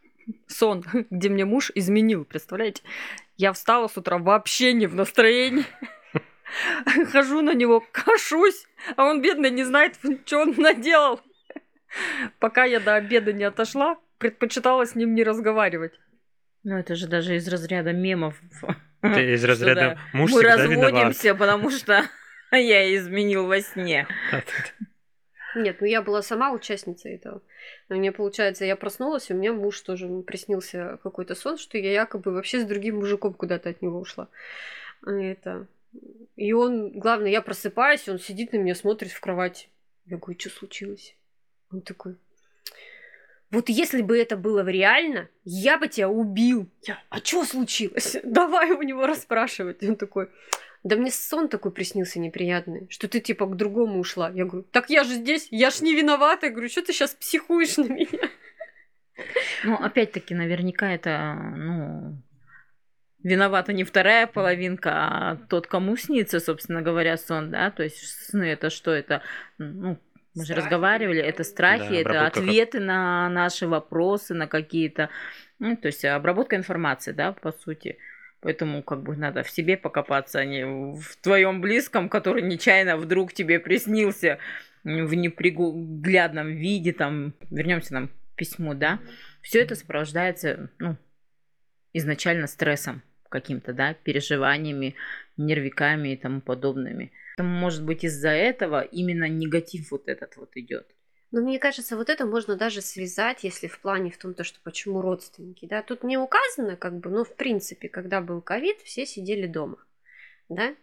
сон, 0.46 0.84
где 1.10 1.28
мне 1.28 1.44
муж 1.44 1.70
изменил, 1.74 2.24
представляете? 2.24 2.82
Я 3.36 3.52
встала 3.52 3.88
с 3.88 3.96
утра 3.96 4.18
вообще 4.18 4.72
не 4.72 4.86
в 4.86 4.94
настроении. 4.94 5.64
Хожу 7.12 7.42
на 7.42 7.54
него, 7.54 7.84
кашусь, 7.92 8.66
а 8.96 9.04
он, 9.04 9.22
бедный, 9.22 9.50
не 9.50 9.64
знает, 9.64 9.96
что 10.24 10.40
он 10.40 10.54
наделал. 10.56 11.20
Пока 12.38 12.64
я 12.64 12.80
до 12.80 12.94
обеда 12.94 13.32
не 13.32 13.44
отошла, 13.44 13.98
предпочитала 14.18 14.86
с 14.86 14.94
ним 14.94 15.14
не 15.14 15.24
разговаривать. 15.24 15.92
Ну, 16.62 16.76
это 16.76 16.94
же 16.94 17.08
даже 17.08 17.36
из 17.36 17.48
разряда 17.48 17.92
мемов. 17.92 18.40
Это 19.00 19.20
из 19.20 19.44
разряда 19.46 19.98
муж 20.12 20.30
Мы 20.30 20.42
разводимся, 20.42 21.28
виноват. 21.28 21.38
потому 21.38 21.70
что 21.70 22.04
я 22.52 22.94
изменил 22.94 23.46
во 23.46 23.60
сне. 23.60 24.06
Нет, 25.56 25.80
ну 25.80 25.86
я 25.86 26.00
была 26.02 26.22
сама 26.22 26.52
участницей 26.52 27.16
этого. 27.16 27.42
Но 27.88 27.96
мне 27.96 28.12
получается, 28.12 28.64
я 28.64 28.76
проснулась, 28.76 29.30
и 29.30 29.34
у 29.34 29.36
меня 29.36 29.52
муж 29.52 29.80
тоже 29.80 30.06
приснился 30.24 30.98
какой-то 31.02 31.34
сон, 31.34 31.58
что 31.58 31.76
я 31.76 31.92
якобы 31.92 32.32
вообще 32.32 32.60
с 32.60 32.64
другим 32.64 32.96
мужиком 32.96 33.34
куда-то 33.34 33.70
от 33.70 33.82
него 33.82 33.98
ушла. 33.98 34.28
Это. 35.04 35.66
И 36.36 36.52
он, 36.52 36.98
главное, 36.98 37.30
я 37.30 37.42
просыпаюсь, 37.42 38.08
он 38.08 38.18
сидит 38.18 38.52
на 38.52 38.56
меня, 38.56 38.74
смотрит 38.74 39.12
в 39.12 39.20
кровати. 39.20 39.68
Я 40.06 40.16
говорю, 40.16 40.38
что 40.38 40.50
случилось? 40.50 41.14
Он 41.70 41.82
такой, 41.82 42.16
вот 43.50 43.68
если 43.68 44.02
бы 44.02 44.16
это 44.16 44.36
было 44.36 44.64
реально, 44.64 45.28
я 45.44 45.76
бы 45.76 45.88
тебя 45.88 46.08
убил. 46.08 46.68
Я, 46.82 47.02
а 47.10 47.18
что 47.18 47.44
случилось? 47.44 48.16
Давай 48.24 48.70
у 48.70 48.82
него 48.82 49.06
расспрашивать. 49.06 49.82
Он 49.82 49.96
такой, 49.96 50.30
да 50.84 50.96
мне 50.96 51.10
сон 51.10 51.48
такой 51.48 51.72
приснился 51.72 52.20
неприятный, 52.20 52.86
что 52.90 53.08
ты 53.08 53.20
типа 53.20 53.46
к 53.46 53.56
другому 53.56 53.98
ушла. 53.98 54.30
Я 54.30 54.44
говорю, 54.44 54.66
так 54.70 54.88
я 54.88 55.02
же 55.02 55.14
здесь, 55.14 55.48
я 55.50 55.70
ж 55.70 55.80
не 55.80 55.94
виновата. 55.94 56.46
Я 56.46 56.52
говорю, 56.52 56.68
что 56.68 56.82
ты 56.82 56.92
сейчас 56.92 57.14
психуешь 57.14 57.76
на 57.76 57.88
меня? 57.88 58.30
Ну, 59.64 59.74
опять-таки, 59.74 60.34
наверняка 60.34 60.90
это, 60.92 61.34
ну, 61.56 62.22
виновата 63.22 63.72
не 63.72 63.84
вторая 63.84 64.26
половинка, 64.26 64.90
а 64.92 65.36
тот, 65.48 65.66
кому 65.66 65.96
снится, 65.96 66.40
собственно 66.40 66.82
говоря, 66.82 67.16
сон, 67.16 67.50
да? 67.50 67.70
То 67.70 67.82
есть 67.82 67.98
сны 67.98 68.44
это 68.44 68.70
что? 68.70 68.92
Это, 68.92 69.22
ну, 69.58 69.98
мы 70.34 70.44
же 70.44 70.52
Страхи. 70.52 70.60
разговаривали, 70.60 71.20
это 71.20 71.44
страхи, 71.44 72.02
Да, 72.04 72.10
это 72.10 72.26
ответы 72.26 72.80
на 72.80 73.28
наши 73.28 73.66
вопросы, 73.66 74.34
на 74.34 74.46
какие-то, 74.46 75.10
ну, 75.58 75.76
то 75.76 75.86
есть 75.86 76.04
обработка 76.04 76.56
информации, 76.56 77.12
да, 77.12 77.32
по 77.32 77.52
сути. 77.52 77.98
Поэтому 78.40 78.82
как 78.82 79.02
бы 79.02 79.16
надо 79.16 79.42
в 79.42 79.50
себе 79.50 79.76
покопаться, 79.76 80.38
а 80.38 80.44
не 80.44 80.64
в 80.64 81.16
твоем 81.20 81.60
близком, 81.60 82.08
который 82.08 82.42
нечаянно 82.42 82.96
вдруг 82.96 83.34
тебе 83.34 83.58
приснился 83.58 84.38
в 84.82 85.12
неприглядном 85.12 86.48
виде, 86.48 86.92
там, 86.94 87.34
вернемся 87.50 87.92
нам 87.92 88.08
к 88.08 88.12
письму, 88.36 88.74
да, 88.74 88.98
все 89.42 89.60
это 89.60 89.74
сопровождается, 89.74 90.70
ну, 90.78 90.96
изначально 91.92 92.46
стрессом 92.46 93.02
каким-то, 93.30 93.72
да, 93.72 93.94
переживаниями, 93.94 94.94
нервиками 95.38 96.10
и 96.10 96.16
тому 96.16 96.42
подобными. 96.42 97.12
Поэтому, 97.36 97.56
может 97.56 97.82
быть, 97.84 98.04
из-за 98.04 98.28
этого 98.28 98.82
именно 98.82 99.28
негатив 99.28 99.90
вот 99.90 100.08
этот 100.08 100.36
вот 100.36 100.50
идет. 100.56 100.86
Но 101.32 101.40
мне 101.40 101.58
кажется, 101.58 101.96
вот 101.96 102.10
это 102.10 102.26
можно 102.26 102.56
даже 102.56 102.82
связать, 102.82 103.44
если 103.44 103.68
в 103.68 103.80
плане 103.80 104.10
в 104.10 104.18
том, 104.18 104.34
то, 104.34 104.44
что 104.44 104.58
почему 104.62 105.00
родственники, 105.00 105.64
да, 105.64 105.80
тут 105.82 106.02
не 106.02 106.18
указано, 106.18 106.76
как 106.76 106.98
бы, 106.98 107.08
но 107.08 107.24
в 107.24 107.34
принципе, 107.36 107.88
когда 107.88 108.20
был 108.20 108.42
ковид, 108.42 108.80
все 108.82 109.06
сидели 109.06 109.46
дома, 109.46 109.78
да, 110.48 110.74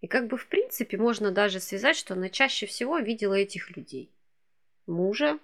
и 0.00 0.06
как 0.06 0.28
бы 0.28 0.36
в 0.36 0.46
принципе 0.46 0.96
можно 0.96 1.32
даже 1.32 1.58
связать, 1.58 1.96
что 1.96 2.14
она 2.14 2.28
чаще 2.28 2.66
всего 2.66 2.98
видела 2.98 3.34
этих 3.34 3.76
людей, 3.76 4.10
мужа, 4.86 5.40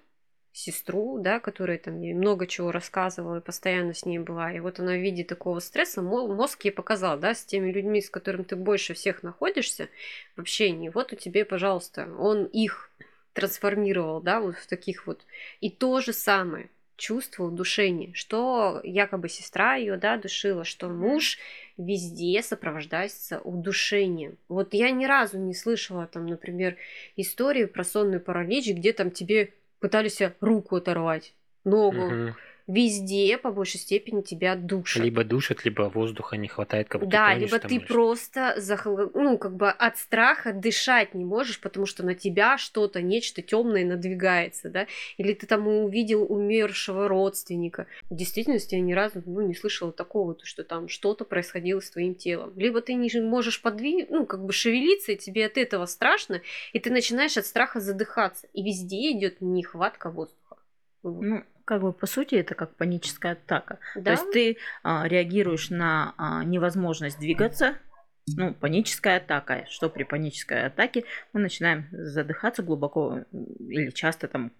сестру, 0.59 1.19
да, 1.19 1.39
которая 1.39 1.77
там 1.77 2.01
ей 2.01 2.13
много 2.13 2.45
чего 2.45 2.71
рассказывала 2.71 3.37
и 3.37 3.41
постоянно 3.41 3.93
с 3.93 4.05
ней 4.05 4.19
была. 4.19 4.51
И 4.51 4.59
вот 4.59 4.79
она 4.79 4.91
в 4.91 5.01
виде 5.01 5.23
такого 5.23 5.59
стресса 5.59 6.01
мо- 6.01 6.27
мозг 6.27 6.65
ей 6.65 6.71
показал, 6.71 7.17
да, 7.17 7.33
с 7.33 7.45
теми 7.45 7.71
людьми, 7.71 8.01
с 8.01 8.09
которыми 8.09 8.43
ты 8.43 8.55
больше 8.55 8.93
всех 8.93 9.23
находишься 9.23 9.87
в 10.35 10.41
общении. 10.41 10.89
Вот 10.89 11.13
у 11.13 11.15
тебя, 11.15 11.45
пожалуйста, 11.45 12.09
он 12.17 12.45
их 12.45 12.91
трансформировал, 13.33 14.21
да, 14.21 14.41
вот 14.41 14.55
в 14.55 14.67
таких 14.67 15.07
вот. 15.07 15.21
И 15.61 15.69
то 15.69 16.01
же 16.01 16.11
самое 16.13 16.69
чувство 16.97 17.45
удушения, 17.45 18.11
что 18.13 18.81
якобы 18.83 19.29
сестра 19.29 19.75
ее, 19.75 19.95
да, 19.95 20.17
душила, 20.17 20.65
что 20.65 20.89
муж 20.89 21.37
везде 21.77 22.43
сопровождается 22.43 23.39
удушением. 23.39 24.37
Вот 24.49 24.73
я 24.73 24.91
ни 24.91 25.05
разу 25.05 25.39
не 25.39 25.53
слышала 25.53 26.05
там, 26.07 26.27
например, 26.27 26.75
истории 27.15 27.63
про 27.65 27.85
сонный 27.85 28.19
паралич, 28.19 28.67
где 28.71 28.91
там 28.91 29.11
тебе 29.11 29.53
пытались 29.79 30.21
руку 30.41 30.75
оторвать, 30.77 31.33
ногу. 31.63 31.97
Мгм. 31.97 32.35
Везде, 32.69 33.35
по 33.39 33.49
большей 33.49 33.79
степени, 33.79 34.21
тебя 34.21 34.55
душат. 34.55 35.03
Либо 35.03 35.23
душат, 35.23 35.65
либо 35.65 35.91
воздуха 35.91 36.37
не 36.37 36.47
хватает, 36.47 36.87
как 36.87 37.01
будто 37.01 37.17
Да, 37.17 37.33
тонешь 37.33 37.51
либо 37.51 37.57
ты 37.57 37.75
или 37.75 37.83
просто 37.83 38.57
захл- 38.59 39.09
ну, 39.15 39.39
как 39.39 39.55
бы 39.55 39.71
от 39.71 39.97
страха 39.97 40.53
дышать 40.53 41.15
не 41.15 41.25
можешь, 41.25 41.59
потому 41.59 41.87
что 41.87 42.05
на 42.05 42.13
тебя 42.13 42.59
что-то, 42.59 43.01
нечто 43.01 43.41
темное 43.41 43.83
надвигается, 43.83 44.69
да, 44.69 44.85
или 45.17 45.33
ты 45.33 45.47
там 45.47 45.67
увидел 45.67 46.31
умершего 46.31 47.07
родственника. 47.07 47.87
В 48.11 48.15
действительности 48.15 48.75
я 48.75 48.81
ни 48.81 48.93
разу 48.93 49.23
ну, 49.25 49.41
не 49.41 49.55
слышала 49.55 49.91
такого, 49.91 50.35
то, 50.35 50.45
что 50.45 50.63
там 50.63 50.89
что-то 50.89 51.25
происходило 51.25 51.79
с 51.79 51.89
твоим 51.89 52.13
телом. 52.13 52.53
Либо 52.55 52.81
ты 52.81 52.93
не 52.93 53.09
можешь 53.19 53.63
подвинуть, 53.63 54.11
ну, 54.11 54.27
как 54.27 54.45
бы 54.45 54.53
шевелиться, 54.53 55.13
и 55.13 55.17
тебе 55.17 55.47
от 55.47 55.57
этого 55.57 55.87
страшно, 55.87 56.43
и 56.73 56.79
ты 56.79 56.91
начинаешь 56.91 57.35
от 57.35 57.47
страха 57.47 57.79
задыхаться. 57.79 58.45
И 58.53 58.61
везде 58.61 59.11
идет 59.11 59.41
нехватка 59.41 60.11
воздуха. 60.11 60.57
Ну, 61.01 61.43
как 61.69 61.83
бы 61.83 61.93
по 61.93 62.07
сути 62.07 62.33
это 62.33 62.55
как 62.55 62.75
паническая 62.77 63.33
атака. 63.33 63.77
То 63.93 64.01
Да? 64.01 64.11
есть 64.13 64.31
ты 64.31 64.57
а, 64.81 65.07
реагируешь 65.07 65.69
на 65.69 66.15
а, 66.17 66.43
невозможность 66.43 67.19
двигаться, 67.19 67.77
ну, 68.25 68.55
паническая 68.55 69.17
атака. 69.17 69.67
Что 69.69 69.87
при 69.87 70.01
панической 70.01 70.65
атаке 70.65 71.03
мы 71.31 71.41
начинаем 71.41 71.87
задыхаться 71.91 72.63
глубоко 72.63 73.19
или 73.59 73.91
часто 73.91 74.27
там, 74.27 74.51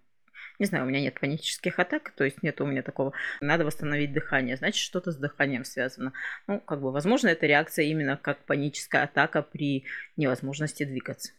не 0.59 0.67
знаю, 0.67 0.85
у 0.85 0.87
меня 0.87 1.01
нет 1.01 1.19
панических 1.19 1.79
атак, 1.79 2.11
то 2.11 2.23
есть 2.23 2.43
нет 2.43 2.61
у 2.61 2.67
меня 2.67 2.83
такого. 2.83 3.13
Надо 3.41 3.65
восстановить 3.65 4.13
дыхание, 4.13 4.55
значит, 4.55 4.83
что-то 4.83 5.11
с 5.11 5.17
дыханием 5.17 5.65
связано. 5.65 6.13
Ну, 6.45 6.59
как 6.59 6.79
бы, 6.79 6.91
возможно, 6.91 7.27
это 7.29 7.47
реакция 7.47 7.85
именно 7.85 8.17
как 8.17 8.37
паническая 8.45 9.05
атака 9.05 9.41
при 9.41 9.85
невозможности 10.15 10.83
двигаться. 10.83 11.31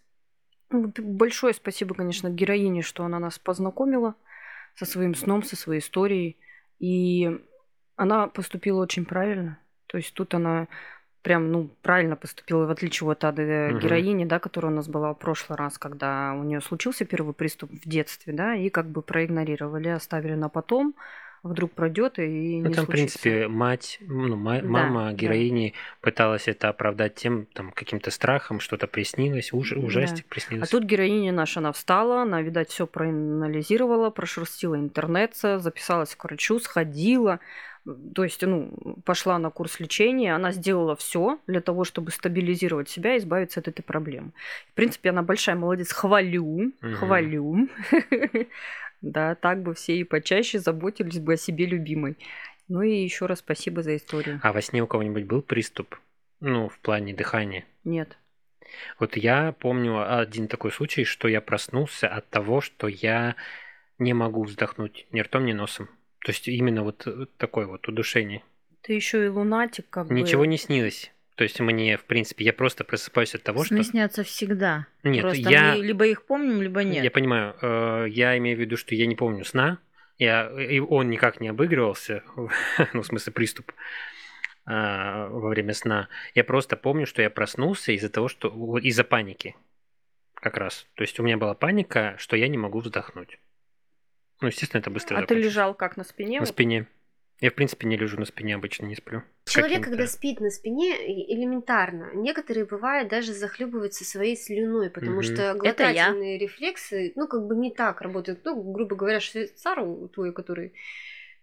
Вот 0.71 0.99
Большое 0.99 1.55
спасибо, 1.55 1.95
конечно, 1.95 2.29
героине, 2.29 2.83
что 2.83 3.05
она 3.05 3.21
нас 3.21 3.39
познакомила 3.39 4.17
со 4.75 4.85
своим 4.87 5.15
сном, 5.15 5.43
со 5.43 5.57
своей 5.57 5.81
историей. 5.81 6.39
И 6.79 7.31
она 7.97 8.27
поступила 8.29 8.83
очень 8.83 9.05
правильно. 9.05 9.59
То 9.87 9.99
есть 9.99 10.15
тут 10.15 10.35
она 10.35 10.69
прям, 11.23 11.53
ну, 11.53 11.69
правильно 11.83 12.17
поступила, 12.17 12.67
в 12.67 12.71
отличие 12.71 13.11
от 13.11 13.25
от 13.25 13.39
э, 13.39 13.73
Мгм. 13.73 13.79
героини, 13.79 14.25
да, 14.25 14.39
которая 14.39 14.73
у 14.73 14.75
нас 14.75 14.89
была 14.89 15.13
в 15.13 15.19
прошлый 15.19 15.59
раз, 15.59 15.79
когда 15.79 16.33
у 16.35 16.43
нее 16.45 16.61
случился 16.61 17.05
первый 17.05 17.35
приступ 17.35 17.71
в 17.73 17.89
детстве, 17.89 18.33
да, 18.33 18.55
и 18.55 18.71
как 18.71 18.87
бы 18.91 19.03
проигнорировали, 19.03 19.89
оставили 19.89 20.35
на 20.35 20.49
потом, 20.49 20.95
вдруг 21.43 21.73
пройдет 21.73 22.19
и 22.19 22.61
Ну, 22.63 22.69
не 22.69 22.75
там, 22.75 22.85
в 22.85 22.87
случится. 22.87 23.19
принципе, 23.19 23.49
мать, 23.49 23.99
ну, 24.01 24.37
ма- 24.37 24.61
Да, 24.61 24.69
мама 24.69 25.07
да. 25.07 25.13
героини 25.13 25.75
пыталась 26.01 26.49
это 26.49 26.69
оправдать 26.69 27.15
тем, 27.15 27.47
там, 27.47 27.71
каким-то 27.73 28.11
страхом, 28.11 28.61
что-то 28.61 28.87
приснилось, 28.87 29.53
уж, 29.53 29.73
Да. 29.73 29.79
ужастик 29.79 30.27
А 30.27 30.29
приснился. 30.31 30.71
тут 30.71 30.85
героиня 30.85 31.33
наша, 31.33 31.61
она 31.61 31.73
встала, 31.73 32.23
она, 32.23 32.43
видать, 32.43 32.69
все 32.71 32.87
проанализировала, 32.87 34.11
прошерстила 34.11 34.75
интернет, 34.77 35.35
записалась 35.37 36.15
к 36.15 36.25
врачу, 36.25 36.59
сходила, 36.61 37.41
то 38.15 38.25
есть, 38.25 38.43
ну, 38.43 38.75
пошла 39.07 39.39
на 39.39 39.49
курс 39.51 39.81
лечения, 39.81 40.35
она 40.35 40.53
сделала 40.53 40.95
все 40.97 41.39
для 41.47 41.63
того, 41.63 41.85
чтобы 41.85 42.11
стабилизировать 42.11 42.91
себя 42.91 43.15
и 43.15 43.19
избавиться 43.19 43.61
от 43.61 43.69
этой 43.69 43.83
проблемы. 43.83 44.33
В 44.73 44.75
принципе, 44.75 45.09
она 45.11 45.23
большая 45.23 45.57
молодец, 45.57 45.91
хвалю, 45.93 46.73
Мгм. 46.83 46.95
хвалю. 46.97 47.69
Да, 49.01 49.35
так 49.35 49.63
бы 49.63 49.75
все 49.75 49.97
и 49.97 50.05
почаще 50.05 50.59
заботились 50.59 51.19
бы 51.19 51.35
о 51.35 51.37
себе 51.37 51.67
любимой. 51.67 52.17
Ну 52.69 52.83
и 52.83 53.03
еще 53.03 53.27
раз 53.27 53.41
спасибо 53.41 53.83
за 53.83 53.97
историю. 53.97 54.41
А 54.43 54.53
во 54.53 54.63
сне 54.63 54.83
у 54.83 54.87
кого-нибудь 54.87 55.25
был 55.25 55.43
приступ? 55.43 55.97
Ну, 56.41 56.69
в 56.69 56.79
плане 56.79 57.15
дыхания. 57.15 57.65
Нет. 57.85 58.17
Вот 58.99 59.17
я 59.17 59.53
помню 59.53 60.19
один 60.19 60.49
такой 60.49 60.71
случай, 60.71 61.05
что 61.05 61.29
я 61.29 61.41
проснулся 61.41 62.09
от 62.09 62.29
того, 62.31 62.61
что 62.61 62.87
я 62.87 63.35
не 63.99 64.15
могу 64.15 64.45
вздохнуть 64.45 65.07
ни 65.11 65.21
ртом, 65.21 65.45
ни 65.45 65.53
носом. 65.53 65.89
То 66.25 66.33
есть 66.33 66.49
именно 66.49 66.85
вот 66.85 67.07
э, 67.07 67.27
такое 67.39 67.67
вот 67.67 67.89
удушение. 67.89 68.43
Ты 68.83 68.93
еще 68.95 69.25
и 69.25 69.29
лунатик, 69.29 69.89
как 69.91 70.09
бы. 70.09 70.15
Ничего 70.15 70.45
не 70.45 70.57
снилось. 70.57 71.13
То 71.41 71.45
есть 71.45 71.59
мне, 71.59 71.97
в 71.97 72.05
принципе, 72.05 72.45
я 72.45 72.53
просто 72.53 72.85
просыпаюсь 72.85 73.35
от 73.35 73.43
того, 73.43 73.65
Сны 73.65 73.83
что... 73.83 73.93
снятся 73.93 74.25
всегда. 74.25 74.87
Нет, 75.03 75.23
Просто 75.23 75.49
я... 75.49 75.73
мы 75.73 75.83
либо 75.83 76.07
их 76.07 76.27
помним, 76.27 76.61
либо 76.61 76.85
нет. 76.85 77.03
Я 77.03 77.11
понимаю. 77.11 77.57
э, 77.63 78.09
Я 78.11 78.37
имею 78.37 78.59
в 78.59 78.61
виду, 78.61 78.77
что 78.77 78.95
я 78.95 79.07
не 79.07 79.17
помню 79.17 79.47
сна. 79.47 79.79
Я, 80.19 80.51
и 80.61 80.81
он 80.81 81.09
никак 81.09 81.41
не 81.41 81.49
обыгрывался, 81.49 82.23
ну, 82.93 83.01
в 83.01 83.07
смысле, 83.07 83.33
приступ 83.33 83.73
а, 84.67 85.29
во 85.31 85.49
время 85.49 85.73
сна. 85.73 86.11
Я 86.35 86.45
просто 86.45 86.77
помню, 86.77 87.07
что 87.07 87.23
я 87.23 87.31
проснулся 87.31 87.93
из-за 87.93 88.11
того, 88.11 88.29
что... 88.29 88.77
Из-за 88.77 89.05
паники. 89.05 89.57
Как 90.35 90.59
раз. 90.59 90.87
То 90.93 91.05
есть 91.05 91.19
у 91.21 91.23
меня 91.23 91.39
была 91.39 91.55
паника, 91.55 92.17
что 92.19 92.37
я 92.37 92.49
не 92.49 92.59
могу 92.59 92.81
вздохнуть. 92.81 93.39
Ну, 94.43 94.49
естественно, 94.49 94.81
это 94.81 94.91
быстро 94.91 95.15
А 95.17 95.21
ты 95.21 95.29
закончилось. 95.29 95.47
лежал 95.47 95.75
как 95.75 95.97
на 95.97 96.05
спине? 96.05 96.41
На 96.41 96.45
вот? 96.45 96.51
спине. 96.51 96.87
Я, 97.41 97.51
в 97.51 97.55
принципе, 97.55 97.87
не 97.87 97.97
лежу 97.97 98.19
на 98.19 98.27
спине, 98.27 98.55
обычно 98.55 98.85
не 98.87 98.95
сплю. 98.97 99.23
Человек, 99.47 99.85
когда 99.85 100.07
спит 100.07 100.41
на 100.41 100.51
спине, 100.51 100.95
элементарно, 101.35 102.11
некоторые 102.15 102.67
бывают 102.67 103.09
даже 103.09 103.33
захлебываются 103.33 104.05
своей 104.05 104.37
слюной, 104.37 104.91
потому 104.91 105.15
Мгм. 105.17 105.23
что 105.23 105.55
глотательные 105.55 106.39
рефлексы, 106.39 107.13
ну, 107.17 107.27
как 107.27 107.47
бы 107.47 107.57
не 107.57 107.73
так 107.73 108.03
работают. 108.03 108.41
Ну, 108.45 108.61
грубо 108.73 108.95
говоря, 108.95 109.21
швейцар 109.21 109.81
у- 109.81 110.09
твой, 110.09 110.35
который 110.35 110.75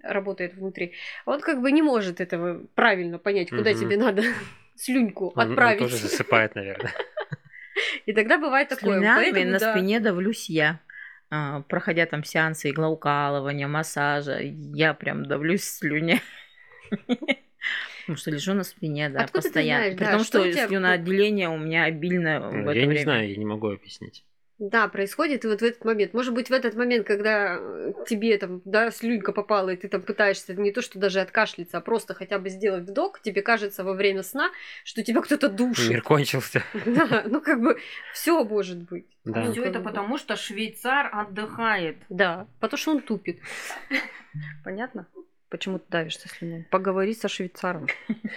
работает 0.04 0.54
внутри, 0.54 0.94
он 1.26 1.42
как 1.42 1.62
бы 1.62 1.72
не 1.72 1.82
может 1.82 2.22
этого 2.22 2.64
правильно 2.76 3.18
понять, 3.18 3.50
куда 3.50 3.72
Мгм. 3.72 3.80
тебе 3.80 3.98
надо 3.98 4.22
слюньку 4.76 5.30
Он- 5.36 5.46
он 5.46 5.50
отправить. 5.52 5.80
тоже 5.80 5.98
засыпает, 5.98 6.54
наверное. 6.54 6.94
И 8.06 8.14
тогда 8.14 8.38
бывает 8.38 8.70
такое. 8.70 9.00
Слюнями 9.00 9.32
Поэтому, 9.32 9.52
на 9.52 9.60
спине 9.60 10.00
давлюсь 10.00 10.50
я. 10.50 10.80
А, 11.30 11.62
Проходя 11.64 12.06
там 12.06 12.24
сеансы 12.24 12.70
иглоукалывания, 12.70 13.68
массажа, 13.68 14.40
я 14.42 14.94
прям 14.94 15.26
давлюсь 15.26 15.64
слюня. 15.64 16.22
Потому 18.02 18.18
что 18.18 18.32
лежу 18.32 18.54
на 18.54 18.64
спине, 18.64 19.10
да, 19.10 19.24
Откуда 19.24 19.42
ты 19.42 19.48
постоянно. 19.50 19.82
знаешь, 19.84 19.98
При 19.98 20.06
да, 20.06 20.12
том, 20.14 20.24
что 20.24 20.40
что 20.40 20.52
тебя- 20.54 20.68
слюноотделение 20.68 21.50
у 21.50 21.58
меня 21.58 21.84
обильное 21.84 22.40
в 22.40 22.68
это 22.70 22.80
Я 22.80 22.82
не 22.86 22.88
время. 22.88 23.04
знаю, 23.04 23.30
я 23.30 23.36
не 23.36 23.46
могу 23.46 23.70
объяснить. 23.70 24.24
Да, 24.60 24.88
происходит 24.88 25.46
и 25.46 25.48
вот 25.48 25.62
в 25.62 25.64
этот 25.64 25.86
момент. 25.86 26.14
Может 26.16 26.34
быть, 26.34 26.50
в 26.50 26.54
этот 26.54 26.76
момент, 26.76 27.06
когда 27.06 27.58
э, 27.60 27.94
тебе 28.08 28.36
там, 28.40 28.62
да, 28.66 28.90
слюнька 28.90 29.32
попала, 29.32 29.70
и 29.70 29.76
ты 29.76 29.88
там 29.88 30.02
пытаешься 30.02 30.56
не 30.56 30.72
то, 30.72 30.82
что 30.82 30.98
даже 30.98 31.20
откашляться, 31.20 31.78
а 31.78 31.82
просто 31.82 32.16
хотя 32.16 32.40
бы 32.40 32.50
сделать 32.50 32.90
вдох, 32.90 33.22
тебе 33.22 33.44
кажется 33.44 33.84
во 33.84 33.94
время 33.94 34.24
сна, 34.24 34.50
что 34.84 35.04
тебя 35.04 35.22
кто-то 35.22 35.50
душит. 35.50 35.90
Мир 35.90 36.02
кончился. 36.02 36.64
Да, 36.86 37.24
ну 37.28 37.42
как 37.42 37.62
бы 37.62 37.78
все 38.14 38.44
может 38.44 38.78
быть. 38.90 39.06
Да. 39.24 39.44
Ну, 39.44 39.52
Все 39.52 39.62
как 39.62 39.70
это 39.72 39.80
потому, 39.82 40.18
что 40.18 40.36
швейцар 40.36 41.10
отдыхает. 41.14 41.98
Да, 42.10 42.48
потому 42.60 42.78
что 42.80 42.92
он 42.92 43.02
тупит. 43.02 43.40
Понятно? 44.64 45.08
Почему 45.50 45.78
ты 45.80 45.86
давишься 45.90 46.28
слюнями? 46.30 46.68
Поговори 46.72 47.14
со 47.14 47.28
швейцаром. 47.28 47.88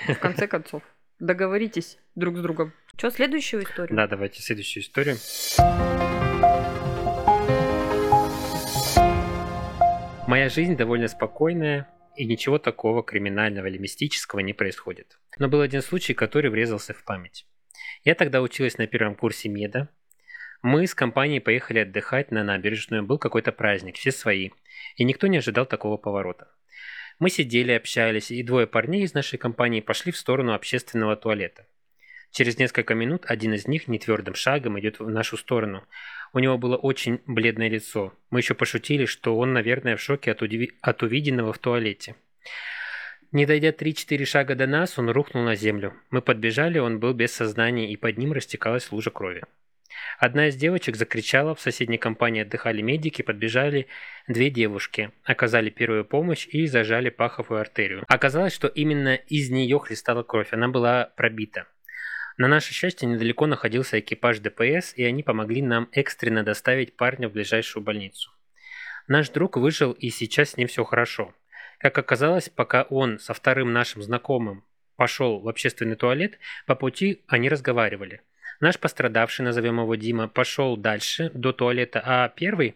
В 0.07 0.19
конце 0.19 0.47
концов. 0.47 0.83
Договоритесь 1.19 1.99
друг 2.15 2.37
с 2.37 2.41
другом. 2.41 2.73
Что, 2.97 3.11
следующую 3.11 3.63
историю? 3.63 3.97
Да, 3.97 4.07
давайте 4.07 4.43
следующую 4.43 4.83
историю. 4.83 5.17
Моя 10.31 10.49
жизнь 10.49 10.77
довольно 10.77 11.09
спокойная, 11.09 11.89
и 12.15 12.25
ничего 12.25 12.61
такого 12.61 13.03
криминального 13.03 13.67
или 13.67 13.79
мистического 13.79 14.39
не 14.39 14.53
происходит. 14.53 15.19
Но 15.39 15.49
был 15.49 15.61
один 15.61 15.83
случай, 15.83 16.15
который 16.15 16.53
врезался 16.53 16.95
в 16.95 17.03
память. 17.03 17.47
Я 18.05 18.15
тогда 18.15 18.41
училась 18.41 18.79
на 18.79 18.87
первом 18.87 19.17
курсе 19.17 19.49
меда. 19.49 19.89
Мы 20.63 20.87
с 20.87 20.95
компанией 20.95 21.41
поехали 21.41 21.81
отдыхать 21.81 22.31
на 22.31 22.45
набережную, 22.45 23.03
был 23.03 23.19
какой-то 23.19 23.51
праздник, 23.51 23.97
все 23.97 24.13
свои, 24.13 24.51
и 24.95 25.03
никто 25.03 25.27
не 25.27 25.39
ожидал 25.39 25.67
такого 25.67 25.97
поворота. 25.97 26.47
Мы 27.19 27.29
сидели, 27.29 27.73
общались, 27.73 28.31
и 28.31 28.45
двое 28.45 28.69
парней 28.69 29.03
из 29.03 29.15
нашей 29.15 29.37
компании 29.37 29.81
пошли 29.81 30.13
в 30.13 30.17
сторону 30.17 30.55
общественного 30.55 31.17
туалета. 31.17 31.67
Через 32.31 32.57
несколько 32.57 32.95
минут 32.95 33.25
один 33.27 33.55
из 33.55 33.67
них 33.67 33.89
нетвердым 33.89 34.35
шагом 34.35 34.79
идет 34.79 35.01
в 35.01 35.11
нашу 35.11 35.37
сторону. 35.37 35.85
У 36.33 36.39
него 36.39 36.59
было 36.59 36.77
очень 36.77 37.21
бледное 37.27 37.69
лицо. 37.69 38.13
Мы 38.31 38.41
еще 38.41 38.55
пошутили, 38.55 39.05
что 39.05 39.37
он, 39.37 39.53
наверное, 39.53 39.97
в 39.97 40.01
шоке 40.01 40.31
от, 40.31 40.43
удиви- 40.43 40.73
от 40.81 41.03
увиденного 41.03 41.53
в 41.53 41.59
туалете. 41.59 42.15
Не 43.33 43.47
дойдя 43.47 43.71
3-4 43.71 44.25
шага 44.25 44.55
до 44.55 44.67
нас, 44.67 44.99
он 44.99 45.11
рухнул 45.11 45.45
на 45.45 45.55
землю. 45.55 45.95
Мы 46.11 46.21
подбежали, 46.21 46.79
он 46.79 46.99
был 46.99 47.15
без 47.15 47.33
сознания, 47.33 47.93
и 47.93 47.97
под 47.97 48.19
ним 48.19 48.33
растекалась 48.33 48.91
лужа 48.91 49.11
крови. 49.11 49.43
Одна 50.19 50.49
из 50.49 50.57
девочек 50.57 50.97
закричала, 50.97 51.55
в 51.55 51.61
соседней 51.61 51.99
компании 51.99 52.43
отдыхали 52.43 52.83
медики, 52.83 53.23
подбежали 53.23 53.87
две 54.29 54.51
девушки, 54.51 55.11
оказали 55.25 55.71
первую 55.71 56.05
помощь 56.05 56.47
и 56.49 56.67
зажали 56.67 57.11
паховую 57.11 57.61
артерию. 57.61 58.05
Оказалось, 58.09 58.55
что 58.55 58.69
именно 58.69 59.15
из 59.15 59.51
нее 59.51 59.79
хлестала 59.79 60.23
кровь, 60.23 60.53
она 60.53 60.69
была 60.69 61.11
пробита. 61.17 61.67
На 62.41 62.49
наше 62.49 62.73
счастье, 62.73 63.07
недалеко 63.07 63.47
находился 63.47 64.01
экипаж 64.01 64.39
ДПС, 64.39 64.95
и 64.97 65.05
они 65.05 65.23
помогли 65.23 65.61
нам 65.61 65.91
экстренно 65.93 66.43
доставить 66.43 66.97
парня 66.97 67.29
в 67.29 67.33
ближайшую 67.33 67.85
больницу. 67.85 68.31
Наш 69.09 69.29
друг 69.29 69.59
выжил, 69.59 69.93
и 69.93 70.09
сейчас 70.09 70.53
с 70.53 70.57
ним 70.57 70.67
все 70.67 70.83
хорошо. 70.85 71.35
Как 71.79 71.99
оказалось, 71.99 72.49
пока 72.49 72.85
он 72.85 73.19
со 73.19 73.35
вторым 73.35 73.75
нашим 73.75 74.01
знакомым 74.01 74.65
пошел 74.97 75.41
в 75.41 75.49
общественный 75.51 75.97
туалет, 75.97 76.39
по 76.65 76.75
пути 76.75 77.25
они 77.27 77.51
разговаривали. 77.51 78.23
Наш 78.59 78.79
пострадавший, 78.79 79.45
назовем 79.45 79.79
его 79.79 79.95
Дима, 79.97 80.27
пошел 80.27 80.79
дальше, 80.79 81.31
до 81.35 81.53
туалета, 81.53 82.03
а 82.03 82.31
первый, 82.31 82.75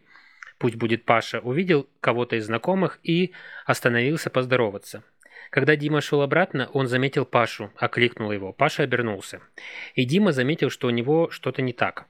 пусть 0.59 0.77
будет 0.77 1.07
Паша, 1.07 1.41
увидел 1.41 1.89
кого-то 2.03 2.37
из 2.37 2.45
знакомых 2.45 3.01
и 3.03 3.33
остановился 3.65 4.29
поздороваться. 4.29 5.05
Когда 5.51 5.77
Дима 5.77 6.01
шел 6.01 6.23
обратно, 6.23 6.69
он 6.73 6.87
заметил 6.89 7.25
Пашу, 7.25 7.73
окликнул 7.77 8.33
его. 8.33 8.53
Паша 8.53 8.83
обернулся. 8.83 9.41
И 9.95 10.05
Дима 10.05 10.33
заметил, 10.33 10.71
что 10.71 10.89
у 10.89 10.91
него 10.91 11.31
что-то 11.31 11.63
не 11.63 11.73
так. 11.73 12.07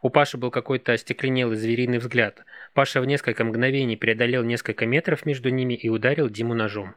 У 0.00 0.10
Паши 0.10 0.36
был 0.36 0.50
какой-то 0.50 0.92
остекленелый 0.92 1.56
звериный 1.56 1.98
взгляд. 1.98 2.44
Паша 2.74 3.00
в 3.00 3.06
несколько 3.06 3.44
мгновений 3.44 3.96
преодолел 3.96 4.44
несколько 4.44 4.86
метров 4.86 5.26
между 5.26 5.48
ними 5.50 5.74
и 5.74 5.88
ударил 5.88 6.28
Диму 6.28 6.54
ножом. 6.54 6.94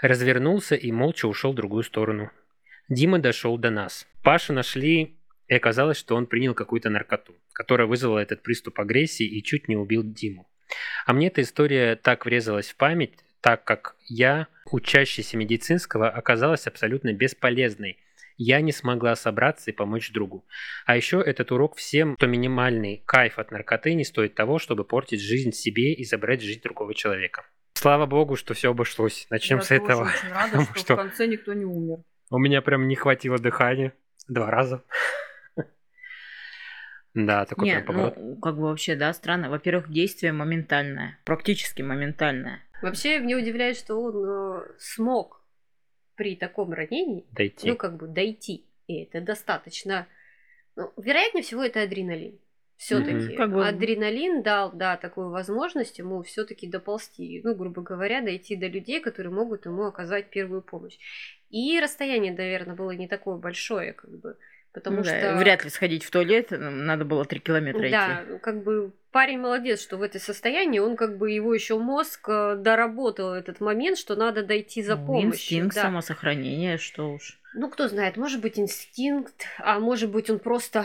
Развернулся 0.00 0.74
и 0.74 0.92
молча 0.92 1.26
ушел 1.26 1.52
в 1.52 1.56
другую 1.56 1.82
сторону. 1.84 2.30
Дима 2.88 3.18
дошел 3.18 3.56
до 3.56 3.70
нас. 3.70 4.06
Пашу 4.22 4.52
нашли, 4.52 5.16
и 5.48 5.54
оказалось, 5.54 5.96
что 5.96 6.16
он 6.16 6.26
принял 6.26 6.54
какую-то 6.54 6.90
наркоту, 6.90 7.34
которая 7.52 7.86
вызвала 7.86 8.18
этот 8.18 8.42
приступ 8.42 8.78
агрессии 8.80 9.26
и 9.26 9.42
чуть 9.42 9.68
не 9.68 9.76
убил 9.76 10.02
Диму. 10.02 10.46
А 11.06 11.12
мне 11.12 11.28
эта 11.28 11.40
история 11.40 11.96
так 11.96 12.26
врезалась 12.26 12.70
в 12.70 12.76
память, 12.76 13.14
так 13.44 13.62
как 13.62 13.96
я, 14.08 14.46
учащийся 14.70 15.36
медицинского, 15.36 16.08
оказалась 16.08 16.66
абсолютно 16.66 17.12
бесполезной. 17.12 17.98
Я 18.38 18.62
не 18.62 18.72
смогла 18.72 19.14
собраться 19.16 19.70
и 19.70 19.74
помочь 19.74 20.12
другу. 20.12 20.46
А 20.86 20.96
еще 20.96 21.20
этот 21.20 21.52
урок 21.52 21.76
всем, 21.76 22.16
что 22.16 22.26
минимальный 22.26 23.02
кайф 23.04 23.38
от 23.38 23.50
наркоты 23.50 23.92
не 23.92 24.04
стоит 24.04 24.34
того, 24.34 24.58
чтобы 24.58 24.84
портить 24.84 25.20
жизнь 25.20 25.52
себе 25.52 25.92
и 25.92 26.04
забрать 26.04 26.40
жизнь 26.40 26.62
другого 26.62 26.94
человека. 26.94 27.44
Слава 27.74 28.06
богу, 28.06 28.36
что 28.36 28.54
все 28.54 28.70
обошлось. 28.70 29.26
Начнем 29.28 29.58
Я 29.58 29.62
с 29.62 29.70
этого. 29.72 30.04
очень 30.04 30.32
рада, 30.32 30.50
потому 30.52 30.64
что, 30.64 30.78
что- 30.78 30.94
в 30.94 30.96
конце 30.96 31.26
никто 31.26 31.52
не 31.52 31.66
умер. 31.66 31.98
У 32.30 32.38
меня 32.38 32.62
прям 32.62 32.88
не 32.88 32.96
хватило 32.96 33.38
дыхания. 33.38 33.92
Два 34.26 34.50
раза. 34.50 34.82
Да, 37.12 37.44
такой 37.44 37.66
Не, 37.68 37.74
прям 37.74 37.86
поворот. 37.86 38.16
ну, 38.16 38.36
как 38.36 38.56
бы 38.56 38.62
вообще, 38.62 38.96
да, 38.96 39.12
странно. 39.12 39.48
Во-первых, 39.48 39.88
действие 39.88 40.32
моментальное, 40.32 41.16
практически 41.24 41.80
моментальное. 41.80 42.60
Вообще, 42.84 43.18
меня 43.18 43.38
удивляет, 43.38 43.76
что 43.76 43.96
он 43.96 44.24
э, 44.24 44.62
смог 44.78 45.42
при 46.16 46.36
таком 46.36 46.72
ранении, 46.72 47.24
Дойти. 47.32 47.68
ну, 47.68 47.76
как 47.76 47.96
бы 47.96 48.06
дойти. 48.06 48.66
И 48.86 49.02
это 49.02 49.20
достаточно. 49.20 50.06
Ну, 50.76 50.92
вероятнее 50.96 51.42
всего, 51.42 51.62
это 51.62 51.82
адреналин. 51.82 52.38
Все-таки. 52.76 53.36
Как 53.36 53.52
бы- 53.52 53.66
адреналин 53.66 54.42
дал, 54.42 54.72
да, 54.72 54.96
такую 54.96 55.30
возможность 55.30 55.98
ему 55.98 56.22
все-таки 56.22 56.66
доползти, 56.66 57.40
ну, 57.44 57.54
грубо 57.54 57.82
говоря, 57.82 58.20
дойти 58.20 58.56
до 58.56 58.66
людей, 58.66 59.00
которые 59.00 59.32
могут 59.32 59.64
ему 59.64 59.84
оказать 59.84 60.30
первую 60.30 60.62
помощь. 60.62 60.98
И 61.50 61.78
расстояние, 61.80 62.32
наверное, 62.32 62.74
было 62.74 62.90
не 62.90 63.08
такое 63.08 63.36
большое, 63.36 63.92
как 63.92 64.10
бы, 64.10 64.36
потому 64.74 65.02
да, 65.02 65.04
что 65.04 65.36
Вряд 65.38 65.64
ли 65.64 65.70
сходить 65.70 66.04
в 66.04 66.10
туалет, 66.10 66.48
надо 66.50 67.04
было 67.06 67.24
три 67.24 67.40
километра 67.40 67.88
да, 67.90 68.20
идти. 68.22 68.30
ну, 68.32 68.38
как 68.38 68.62
бы 68.62 68.92
парень 69.12 69.38
молодец, 69.38 69.80
что 69.80 69.96
в 69.96 70.02
это 70.02 70.18
состоянии, 70.18 70.80
он 70.80 70.96
как 70.96 71.16
бы 71.16 71.30
его 71.30 71.54
еще 71.54 71.78
мозг 71.78 72.28
э, 72.28 72.56
доработал 72.58 73.32
этот 73.32 73.60
момент, 73.60 73.96
что 73.96 74.16
надо 74.16 74.42
дойти 74.42 74.82
за 74.82 74.96
Ну, 74.96 75.06
помощью. 75.06 75.30
Инстинкт 75.30 75.76
да. 75.76 75.82
самосохранения, 75.82 76.76
что 76.76 77.12
уж. 77.12 77.40
Ну, 77.54 77.70
кто 77.70 77.88
знает, 77.88 78.16
может 78.16 78.40
быть 78.40 78.58
инстинкт, 78.58 79.46
а 79.58 79.78
может 79.78 80.10
быть 80.10 80.28
он 80.28 80.40
просто 80.40 80.84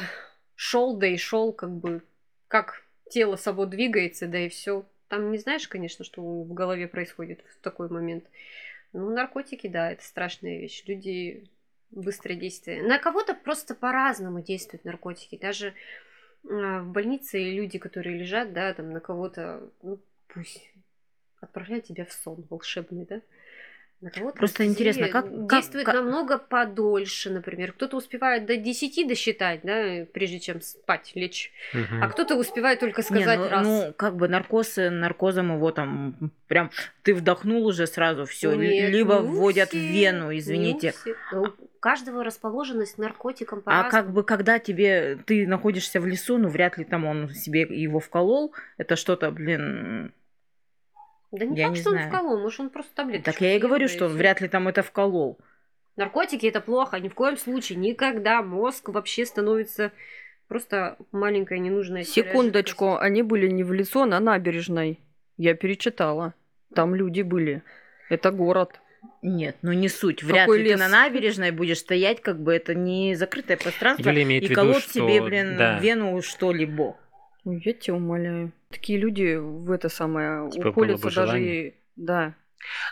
шел, 0.55 0.95
да 0.95 1.07
и 1.07 1.17
шел, 1.17 1.51
как 1.51 1.71
бы, 1.71 2.03
как 2.47 2.83
тело 3.09 3.35
само 3.35 3.65
двигается, 3.65 4.27
да 4.27 4.37
и 4.39 4.49
все. 4.49 4.85
Там 5.07 5.31
не 5.31 5.39
знаешь, 5.39 5.67
конечно, 5.67 6.05
что 6.05 6.21
в 6.21 6.53
голове 6.53 6.87
происходит 6.87 7.39
в 7.57 7.63
такой 7.63 7.89
момент. 7.89 8.25
Ну, 8.93 9.09
наркотики, 9.09 9.67
да, 9.67 9.91
это 9.91 10.03
страшная 10.03 10.59
вещь. 10.59 10.83
Люди 10.85 11.49
быстрое 11.91 12.37
действие. 12.37 12.83
На 12.83 12.97
кого-то 12.99 13.33
просто 13.33 13.75
по-разному 13.75 14.41
действуют 14.41 14.85
наркотики. 14.85 15.37
Даже 15.41 15.73
а, 16.49 16.81
в 16.81 16.87
больнице 16.87 17.39
люди, 17.51 17.79
которые 17.79 18.17
лежат, 18.17 18.53
да, 18.53 18.73
там 18.73 18.91
на 18.91 18.99
кого-то, 18.99 19.61
ну, 19.81 19.99
пусть 20.33 20.71
отправляют 21.41 21.85
тебя 21.85 22.05
в 22.05 22.11
сон 22.13 22.45
волшебный, 22.49 23.05
да. 23.05 23.21
На 24.01 24.11
кого-то 24.11 24.37
Просто 24.37 24.65
интересно, 24.65 25.09
как- 25.09 25.25
как- 25.25 25.49
действует 25.49 25.85
как- 25.85 25.95
намного 25.95 26.37
подольше, 26.37 27.29
например. 27.31 27.73
Кто-то 27.73 27.97
успевает 27.97 28.45
до 28.45 28.55
10 28.55 29.03
досчитать, 29.05 29.59
да, 29.63 30.05
прежде 30.13 30.39
чем 30.39 30.61
спать, 30.61 31.11
лечь. 31.15 31.51
Мгм. 31.73 32.01
А 32.01 32.07
кто-то 32.07 32.37
успевает 32.37 32.79
только 32.79 33.01
Не, 33.01 33.05
сказать 33.05 33.39
ну, 33.39 33.49
раз. 33.49 33.67
ну, 33.67 33.93
как 33.97 34.15
бы 34.15 34.29
наркоз, 34.29 34.77
э, 34.77 34.89
наркозом 34.89 35.53
его 35.53 35.71
там 35.71 36.31
прям 36.47 36.71
ты 37.03 37.13
вдохнул 37.13 37.65
уже 37.65 37.87
сразу 37.87 38.25
все, 38.25 38.53
либо 38.55 39.15
не 39.15 39.19
у 39.19 39.23
вводят 39.33 39.71
в 39.71 39.77
вену, 39.77 40.31
не 40.31 40.39
извините. 40.39 40.91
всех. 40.93 41.33
У 41.33 41.47
каждого 41.79 42.23
расположенность 42.23 42.95
к 42.95 42.97
наркотикам 42.97 43.61
А 43.65 43.89
как 43.89 44.11
бы 44.11 44.23
когда 44.23 44.59
тебе 44.59 45.17
ты 45.25 45.47
находишься 45.47 45.99
в 45.99 46.05
лесу, 46.05 46.37
ну 46.37 46.49
вряд 46.49 46.77
ли 46.77 46.85
там 46.85 47.05
он 47.05 47.29
себе 47.29 47.61
его 47.61 47.99
вколол, 47.99 48.53
это 48.77 48.95
что-то, 48.95 49.31
блин, 49.31 50.13
Да 51.31 51.45
не 51.45 51.57
Я 51.57 51.67
факт, 51.67 51.77
не 51.77 51.81
что 51.81 51.89
он 51.91 51.95
знаю. 51.95 52.09
вколол, 52.09 52.39
может, 52.39 52.59
он 52.59 52.69
просто 52.69 52.93
таблетки. 52.95 53.25
Так 53.25 53.41
я 53.41 53.55
и 53.55 53.59
говорю, 53.59 53.87
что 53.87 54.05
он 54.05 54.13
вряд 54.13 54.41
ли 54.41 54.47
там 54.47 54.67
это 54.67 54.83
вколол. 54.83 55.39
Наркотики 55.95 56.45
это 56.45 56.61
плохо, 56.61 56.99
ни 56.99 57.09
в 57.09 57.13
коем 57.13 57.37
случае, 57.37 57.77
никогда. 57.77 58.41
Мозг 58.41 58.89
вообще 58.89 59.25
становится 59.25 59.91
просто 60.47 60.97
маленькая 61.11 61.59
ненужная 61.59 62.03
Секундочку, 62.03 62.97
они 62.97 63.21
были 63.21 63.47
не 63.47 63.63
в 63.63 63.73
лицо, 63.73 64.05
на 64.05 64.19
набережной. 64.19 64.99
Я 65.37 65.55
перечитала. 65.55 66.33
Там 66.73 66.95
люди 66.95 67.21
были. 67.21 67.63
Это 68.09 68.31
город. 68.31 68.79
Нет, 69.21 69.57
ну 69.61 69.71
не 69.73 69.89
суть. 69.89 70.23
Вряд 70.23 70.41
Какой 70.41 70.59
ли 70.59 70.63
лес? 70.65 70.73
ты 70.73 70.77
на 70.79 70.89
набережной 70.89 71.51
будешь 71.51 71.79
стоять, 71.79 72.21
как 72.21 72.41
бы 72.41 72.53
это 72.53 72.73
не 72.73 73.15
закрытое 73.15 73.57
пространство. 73.57 74.09
Юля 74.09 74.23
имеет 74.23 74.43
в 74.43 74.45
и 74.45 74.49
виду, 74.49 74.61
колоть 74.61 74.83
что... 74.83 74.93
себе, 74.93 75.21
блин, 75.21 75.57
да. 75.57 75.77
в 75.77 75.81
вену 75.83 76.21
что-либо. 76.21 76.97
Ой, 77.45 77.61
я 77.65 77.73
тебя 77.73 77.95
умоляю. 77.95 78.51
Такие 78.69 78.99
люди 78.99 79.35
в 79.35 79.71
это 79.71 79.89
самое 79.89 80.49
Типа 80.51 80.67
уходятся 80.69 81.07
бы 81.07 81.13
даже 81.13 81.41
и... 81.41 81.73
Да. 81.95 82.35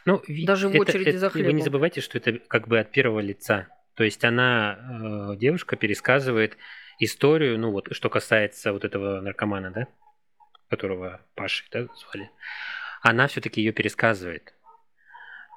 Ну, 0.05 0.21
Даже 0.45 0.69
в 0.69 0.71
это- 0.71 0.81
очереди 0.81 1.09
это- 1.09 1.19
за 1.19 1.29
Вы 1.29 1.39
не 1.39 1.45
хлебом. 1.45 1.61
забывайте, 1.61 2.01
что 2.01 2.17
это 2.17 2.39
как 2.47 2.67
бы 2.67 2.79
от 2.79 2.91
первого 2.91 3.19
лица. 3.19 3.67
То 3.95 4.03
есть 4.03 4.23
она, 4.23 5.31
э, 5.33 5.37
девушка, 5.37 5.75
пересказывает 5.75 6.57
историю, 6.99 7.59
ну 7.59 7.71
вот, 7.71 7.87
что 7.91 8.09
касается 8.09 8.71
вот 8.71 8.85
этого 8.85 9.21
наркомана, 9.21 9.71
да, 9.71 9.87
которого 10.69 11.21
Пашей, 11.35 11.67
да, 11.71 11.87
звали. 11.95 12.29
Она 13.01 13.27
все-таки 13.27 13.61
ее 13.61 13.71
пересказывает. 13.71 14.53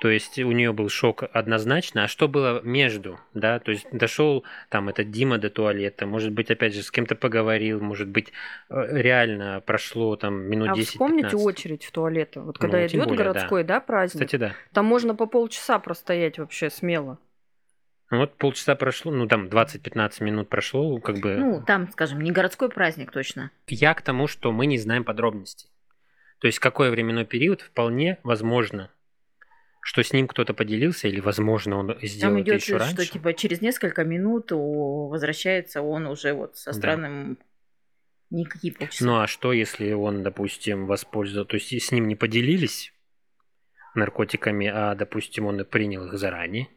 То 0.01 0.09
есть 0.09 0.39
у 0.39 0.51
нее 0.53 0.73
был 0.73 0.89
шок 0.89 1.25
однозначно. 1.31 2.05
А 2.05 2.09
что 2.09 2.27
было 2.27 2.63
между, 2.63 3.21
да? 3.35 3.59
То 3.59 3.73
есть 3.73 3.87
дошел 3.93 4.45
там 4.71 4.89
этот 4.89 5.11
Дима 5.11 5.37
до 5.37 5.51
туалета, 5.51 6.07
может 6.07 6.33
быть, 6.33 6.51
опять 6.51 6.75
же, 6.75 6.83
с 6.83 6.91
кем-то 6.91 7.15
поговорил, 7.15 7.83
может 7.83 8.09
быть, 8.09 8.33
э, 8.71 8.87
реально 8.93 9.63
прошло 9.65 10.17
там 10.17 10.35
минут 10.49 10.71
а 10.71 10.73
10-15. 10.73 10.85
вспомните 10.87 11.37
очередь 11.37 11.85
в 11.85 11.93
туалеты. 11.93 12.41
Вот 12.41 12.57
когда 12.57 12.79
Ну, 12.79 12.87
идет 12.87 13.05
более, 13.05 13.19
да. 13.19 13.25
городской, 13.25 13.63
да, 13.63 13.81
праздник, 13.81 14.25
Кстати, 14.25 14.37
да. 14.37 14.55
там 14.73 14.87
можно 14.87 15.15
по 15.15 15.27
полчаса 15.27 15.79
простоять 15.79 16.39
вообще 16.39 16.71
смело. 16.71 17.19
Ну 18.11 18.21
вот 18.21 18.39
полчаса 18.39 18.77
прошло, 18.77 19.13
ну 19.13 19.29
там 19.29 19.49
20-15 19.49 20.25
минут 20.25 20.49
прошло, 20.49 20.99
как 20.99 21.19
бы... 21.19 21.37
Ну, 21.37 21.63
там, 21.65 21.91
скажем, 21.91 22.23
не 22.23 22.33
городской 22.33 22.71
праздник 22.71 23.13
точно. 23.13 23.51
Я 23.69 23.93
к 23.93 24.01
тому, 24.01 24.27
что 24.29 24.51
мы 24.51 24.65
не 24.65 24.79
знаем 24.79 25.05
подробностей. 25.05 25.69
То 26.41 26.47
есть 26.47 26.59
какой 26.59 26.91
временной 26.91 27.27
период 27.27 27.61
вполне 27.61 28.19
возможно, 28.23 28.91
что 29.83 30.03
с 30.03 30.13
ним 30.13 30.29
кто-то 30.29 30.55
поделился, 30.55 31.09
или, 31.09 31.21
возможно, 31.21 31.77
он 31.79 31.99
сделал 32.03 32.35
Там 32.35 32.43
это 32.43 32.51
идет, 32.51 32.63
еще 32.63 32.77
раньше. 32.77 33.03
что 33.05 33.13
типа 33.15 33.33
через 33.35 33.61
несколько 33.61 34.05
минут 34.05 34.51
возвращается 34.53 35.83
он 35.83 36.07
уже 36.07 36.33
вот 36.35 36.57
со 36.57 36.73
Да. 36.73 36.79
странным 36.79 37.39
никакие 38.31 38.73
полчаса. 38.75 39.05
Ну 39.05 39.21
а 39.21 39.27
что, 39.27 39.53
если 39.53 39.93
он, 39.93 40.23
допустим, 40.23 40.87
воспользовался, 40.87 41.49
то 41.49 41.57
есть 41.57 41.83
с 41.83 41.91
ним 41.93 42.07
не 42.09 42.15
поделились 42.17 42.93
наркотиками, 43.95 44.67
а, 44.69 44.95
допустим, 44.95 45.47
он 45.47 45.61
и 45.61 45.65
принял 45.65 46.07
их 46.07 46.19
заранее? 46.19 46.69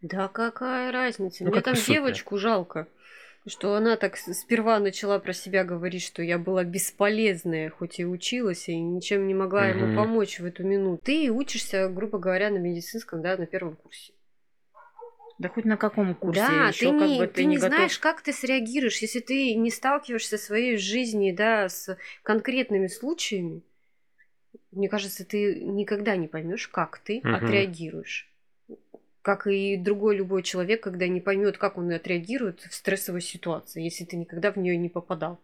Да 0.00 0.28
какая 0.28 0.92
разница? 0.92 1.44
Ну, 1.44 1.50
Мне 1.50 1.56
как 1.56 1.64
там 1.64 1.74
по 1.74 1.80
сути. 1.80 1.92
девочку 1.92 2.36
жалко, 2.38 2.88
что 3.46 3.74
она 3.74 3.96
так 3.96 4.16
сперва 4.16 4.78
начала 4.78 5.18
про 5.18 5.32
себя 5.32 5.64
говорить, 5.64 6.02
что 6.02 6.22
я 6.22 6.38
была 6.38 6.64
бесполезная, 6.64 7.70
хоть 7.70 8.00
и 8.00 8.06
училась, 8.06 8.68
и 8.68 8.76
ничем 8.78 9.26
не 9.26 9.34
могла 9.34 9.68
Мгм. 9.68 9.78
ему 9.84 9.96
помочь 9.96 10.40
в 10.40 10.44
эту 10.44 10.64
минуту. 10.64 11.02
Ты 11.04 11.30
учишься, 11.30 11.88
грубо 11.88 12.18
говоря, 12.18 12.50
на 12.50 12.56
медицинском, 12.58 13.20
да, 13.22 13.36
на 13.36 13.46
первом 13.46 13.76
курсе. 13.76 14.12
Да 15.38 15.48
хоть 15.48 15.64
на 15.64 15.76
каком 15.76 16.14
курсе 16.14 16.40
да, 16.40 16.68
еще 16.68 16.92
ты 16.92 16.98
как 16.98 17.08
не, 17.08 17.18
бы 17.18 17.26
ты 17.26 17.44
не 17.44 17.56
готов. 17.56 17.76
знаешь, 17.76 17.98
как 17.98 18.22
ты 18.22 18.32
среагируешь, 18.32 18.98
если 18.98 19.20
ты 19.20 19.54
не 19.54 19.70
сталкиваешься 19.70 20.38
в 20.38 20.40
своей 20.40 20.76
жизни, 20.76 21.32
да, 21.32 21.68
с 21.68 21.98
конкретными 22.22 22.86
случаями. 22.86 23.62
Мне 24.70 24.88
кажется, 24.88 25.24
ты 25.24 25.60
никогда 25.60 26.16
не 26.16 26.28
поймешь, 26.28 26.68
как 26.68 26.98
ты 26.98 27.20
Мгм. 27.24 27.36
отреагируешь. 27.36 28.30
Как 29.24 29.46
и 29.46 29.78
другой 29.78 30.16
любой 30.16 30.42
человек, 30.42 30.82
когда 30.82 31.08
не 31.08 31.22
поймет, 31.22 31.56
как 31.56 31.78
он 31.78 31.90
отреагирует 31.90 32.60
в 32.60 32.74
стрессовой 32.74 33.22
ситуации, 33.22 33.82
если 33.82 34.04
ты 34.04 34.16
никогда 34.16 34.52
в 34.52 34.58
нее 34.58 34.76
не 34.76 34.90
попадал. 34.90 35.40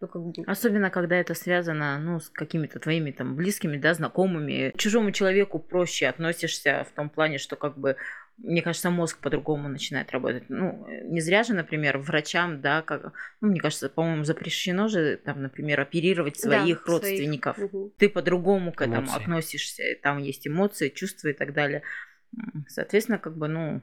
Ну, 0.00 0.06
как 0.06 0.22
бы... 0.22 0.32
Особенно, 0.46 0.88
когда 0.88 1.16
это 1.16 1.34
связано, 1.34 1.98
ну, 1.98 2.20
с 2.20 2.30
какими-то 2.30 2.78
твоими 2.78 3.10
там 3.10 3.34
близкими, 3.34 3.76
да, 3.76 3.92
знакомыми. 3.92 4.70
К 4.70 4.78
чужому 4.78 5.10
человеку 5.10 5.58
проще 5.58 6.06
относишься 6.06 6.86
в 6.88 6.94
том 6.94 7.10
плане, 7.10 7.38
что 7.38 7.56
как 7.56 7.76
бы 7.76 7.96
мне 8.38 8.62
кажется, 8.62 8.90
мозг 8.90 9.18
по-другому 9.18 9.68
начинает 9.68 10.10
работать. 10.10 10.44
Ну, 10.48 10.86
не 11.04 11.20
зря 11.20 11.44
же, 11.44 11.54
например, 11.54 11.98
врачам, 11.98 12.60
да, 12.60 12.82
как, 12.82 13.12
ну, 13.40 13.48
мне 13.48 13.60
кажется, 13.60 13.88
по-моему, 13.88 14.24
запрещено 14.24 14.88
же, 14.88 15.16
там, 15.16 15.42
например, 15.42 15.80
оперировать 15.80 16.40
Да, 16.42 16.60
своих 16.60 16.86
родственников. 16.86 17.58
Мгм. 17.58 17.90
Ты 17.96 18.08
по-другому 18.08 18.72
к 18.72 18.82
этому 18.82 19.06
Эмоции. 19.06 19.22
относишься. 19.22 19.82
Там 20.02 20.18
есть 20.18 20.46
эмоции, 20.48 20.88
чувства 20.88 21.28
и 21.28 21.32
так 21.32 21.52
далее. 21.52 21.82
Соответственно, 22.68 23.18
как 23.18 23.36
бы, 23.36 23.48
ну, 23.48 23.82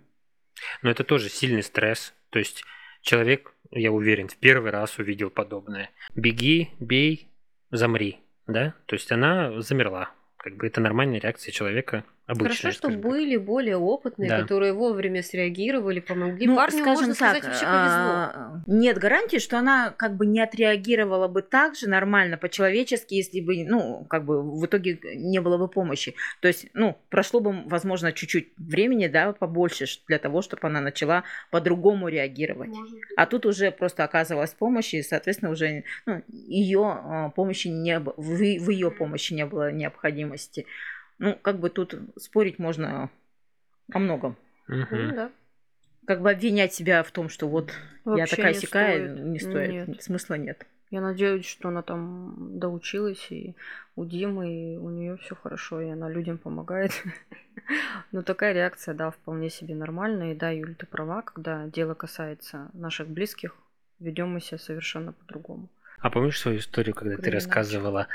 Но 0.81 0.89
это 0.89 1.03
тоже 1.03 1.29
сильный 1.29 1.63
стресс. 1.63 2.13
То 2.29 2.39
есть 2.39 2.63
человек, 3.01 3.53
я 3.71 3.91
уверен, 3.91 4.27
в 4.27 4.37
первый 4.37 4.71
раз 4.71 4.97
увидел 4.99 5.29
подобное. 5.29 5.89
Беги, 6.15 6.71
бей, 6.79 7.29
замри. 7.71 8.19
Да? 8.47 8.73
То 8.85 8.95
есть 8.95 9.11
она 9.11 9.61
замерла. 9.61 10.11
Как 10.37 10.55
бы 10.55 10.67
это 10.67 10.81
нормальная 10.81 11.19
реакция 11.19 11.51
человека 11.51 12.03
обычная. 12.27 12.47
Хорошо, 12.57 12.71
что 12.71 12.88
так. 12.89 12.99
были 12.99 13.38
более 13.38 13.77
опытные, 13.77 14.29
Да. 14.29 14.41
которые 14.41 14.73
вовремя 14.73 15.21
среагировали, 15.23 15.99
помогли. 15.99 16.47
Ну, 16.47 16.55
Парню, 16.55 16.79
скажем 16.79 16.93
можно 16.93 17.13
сказать, 17.13 17.41
так, 17.41 17.51
вообще 17.51 17.65
повезло. 17.65 18.12
а, 18.13 18.62
Нет 18.67 18.97
гарантии, 18.97 19.38
что 19.38 19.57
она 19.57 19.91
как 19.97 20.15
бы 20.15 20.25
не 20.25 20.39
отреагировала 20.41 21.27
бы 21.27 21.41
так 21.41 21.75
же 21.75 21.89
нормально, 21.89 22.38
по-человечески, 22.38 23.13
если 23.13 23.41
бы, 23.41 23.63
ну, 23.65 24.05
как 24.10 24.25
бы 24.25 24.41
в 24.41 24.65
итоге 24.65 24.99
не 25.15 25.41
было 25.41 25.57
бы 25.57 25.67
помощи. 25.67 26.15
То 26.39 26.47
есть, 26.47 26.67
ну, 26.73 26.97
прошло 27.10 27.39
бы, 27.39 27.63
возможно, 27.65 28.12
чуть-чуть 28.13 28.53
времени, 28.57 29.07
да, 29.07 29.34
побольше 29.34 29.86
для 30.07 30.19
того, 30.19 30.41
чтобы 30.41 30.67
она 30.67 30.81
начала 30.81 31.23
по-другому 31.49 32.07
реагировать. 32.07 32.71
А 33.17 33.25
тут 33.25 33.45
уже 33.45 33.71
просто 33.71 34.03
оказывалась 34.03 34.53
помощь, 34.53 34.93
и, 34.93 35.01
соответственно, 35.01 35.51
уже 35.51 35.84
ну, 36.05 36.21
ее 36.27 37.31
помощи 37.36 37.67
не 37.67 37.99
было, 37.99 38.13
в, 38.17 38.38
в 38.38 38.69
ее 38.69 38.91
помощи 38.91 39.34
не 39.34 39.45
было 39.45 39.71
необходимости. 39.71 40.65
Ну, 41.21 41.38
как 41.39 41.60
бы 41.60 41.69
тут 41.69 41.95
спорить 42.17 42.57
можно 42.57 43.12
о 43.93 43.99
многом. 43.99 44.38
Мгм. 44.67 44.88
Ну, 44.89 45.15
да. 45.15 45.31
Как 46.07 46.23
бы 46.23 46.31
обвинять 46.31 46.73
себя 46.73 47.03
в 47.03 47.12
том, 47.12 47.29
что 47.29 47.47
вот 47.47 47.71
я 48.05 48.12
Вообще 48.12 48.36
такая 48.38 48.53
не 48.53 48.60
сякая, 48.60 49.07
не 49.07 49.39
стоит. 49.39 49.88
Нет. 49.88 50.03
Смысла 50.03 50.34
нет. 50.34 50.65
Я 50.89 50.99
надеюсь, 50.99 51.45
что 51.45 51.69
она 51.69 51.84
там 51.84 52.57
доучилась, 52.57 53.27
и 53.29 53.55
у 53.95 54.03
Димы, 54.03 54.73
и 54.73 54.77
у 54.77 54.89
нее 54.89 55.17
все 55.17 55.36
хорошо, 55.36 55.79
и 55.79 55.89
она 55.91 56.10
людям 56.10 56.39
помогает. 56.39 56.91
Но 58.12 58.23
такая 58.23 58.53
реакция, 58.53 58.95
да, 58.95 59.12
вполне 59.12 59.51
себе 59.51 59.75
нормальная. 59.75 60.31
И 60.31 60.36
да, 60.36 60.49
Юль, 60.49 60.73
ты 60.73 60.88
права, 60.88 61.21
когда 61.21 61.67
дело 61.67 61.93
касается 61.93 62.71
наших 62.73 63.07
близких, 63.07 63.55
ведем 63.99 64.29
мы 64.29 64.41
себя 64.41 64.57
совершенно 64.57 65.13
по-другому. 65.13 65.69
А 65.99 66.10
помнишь 66.10 66.39
свою 66.39 66.57
историю, 66.57 66.95
когда 66.95 67.15
ты 67.17 67.21
Криминальчик. 67.21 67.47
рассказывала 67.47 68.07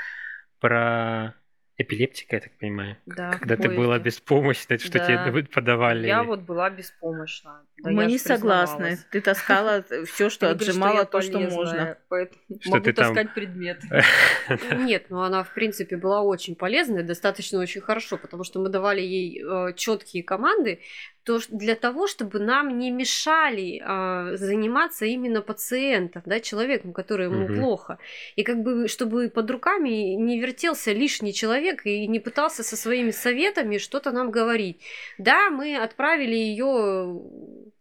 про 0.59 1.35
эпилептика, 1.77 2.37
я 2.37 2.41
так 2.41 2.51
понимаю? 2.57 2.97
Да, 3.05 3.31
Когда 3.33 3.55
ты 3.55 3.69
была 3.69 3.99
беспомощна, 3.99 4.79
что 4.79 4.97
Да. 4.97 5.05
тебе 5.29 5.43
подавали. 5.43 6.07
Я 6.07 6.23
вот 6.23 6.39
была 6.41 6.69
беспомощна. 6.69 7.61
Да 7.83 7.91
Мы 7.91 8.05
не 8.07 8.17
согласны. 8.17 8.97
Ты 9.11 9.21
таскала 9.21 9.83
все, 10.05 10.29
что 10.29 10.49
отжимала, 10.49 11.05
то, 11.05 11.21
что 11.21 11.39
можно. 11.39 11.97
Могу 12.65 12.91
таскать 12.93 13.33
предмет. 13.33 13.81
Нет, 14.77 15.05
ну 15.09 15.21
она, 15.21 15.43
в 15.43 15.53
принципе, 15.53 15.97
была 15.97 16.21
очень 16.23 16.55
полезная, 16.55 17.03
достаточно 17.03 17.59
очень 17.59 17.81
хорошо, 17.81 18.17
потому 18.17 18.43
что 18.43 18.59
мы 18.59 18.69
давали 18.69 19.01
ей 19.01 19.73
четкие 19.75 20.23
команды 20.23 20.79
то, 21.27 21.41
для 21.49 21.75
того, 21.75 22.07
чтобы 22.07 22.39
нам 22.39 22.79
не 22.79 22.89
мешали 22.89 23.81
а, 23.83 24.37
заниматься 24.37 25.05
именно 25.05 25.41
пациентом, 25.41 26.23
да, 26.25 26.39
человеком, 26.39 26.93
который 26.93 27.25
ему 27.25 27.43
Мгм. 27.47 27.55
плохо. 27.55 27.99
И 28.37 28.43
как 28.43 28.63
бы, 28.63 28.87
чтобы 28.87 29.29
под 29.29 29.51
руками 29.51 30.15
не 30.15 30.39
вертелся 30.39 30.93
лишний 30.93 31.33
человек 31.33 31.85
и 31.85 32.07
не 32.07 32.21
пытался 32.21 32.63
со 32.63 32.77
своими 32.77 33.11
советами 33.11 33.77
что-то 33.77 34.11
нам 34.11 34.31
говорить. 34.31 34.77
Да, 35.17 35.49
мы 35.49 35.75
отправили 35.75 36.35
ее 36.35 37.21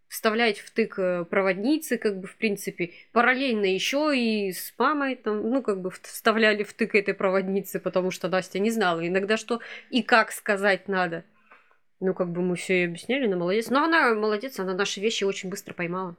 вставлять 0.09 0.59
в 0.59 0.71
тык 0.73 0.99
э, 0.99 1.25
проводницы, 1.25 1.99
как 1.99 2.19
бы, 2.19 2.27
в 2.27 2.35
принципе, 2.37 2.91
параллельно 3.13 3.67
еще 3.67 4.13
и 4.13 4.53
с 4.53 4.75
мамой, 4.77 5.15
там, 5.15 5.49
ну, 5.51 5.63
как 5.63 5.81
бы, 5.81 5.93
вставляли 6.03 6.65
в 6.65 6.73
тык 6.73 6.97
этой 6.97 7.15
проводницы, 7.15 7.79
потому 7.79 8.11
что 8.11 8.29
Настя 8.29 8.59
не 8.59 8.71
знала 8.71 9.07
иногда, 9.07 9.37
что 9.37 9.61
и 9.91 10.03
как 10.03 10.33
сказать 10.33 10.89
надо. 10.89 11.23
Ну, 12.01 12.13
как 12.15 12.31
бы 12.31 12.43
мы 12.43 12.57
все 12.57 12.81
ей 12.81 12.87
объясняли, 12.87 13.27
она 13.27 13.37
молодец. 13.37 13.69
Но 13.71 13.85
она 13.85 14.15
молодец, 14.15 14.59
она 14.59 14.75
наши 14.75 15.01
вещи 15.01 15.25
очень 15.25 15.49
быстро 15.49 15.73
поймала. 15.73 16.17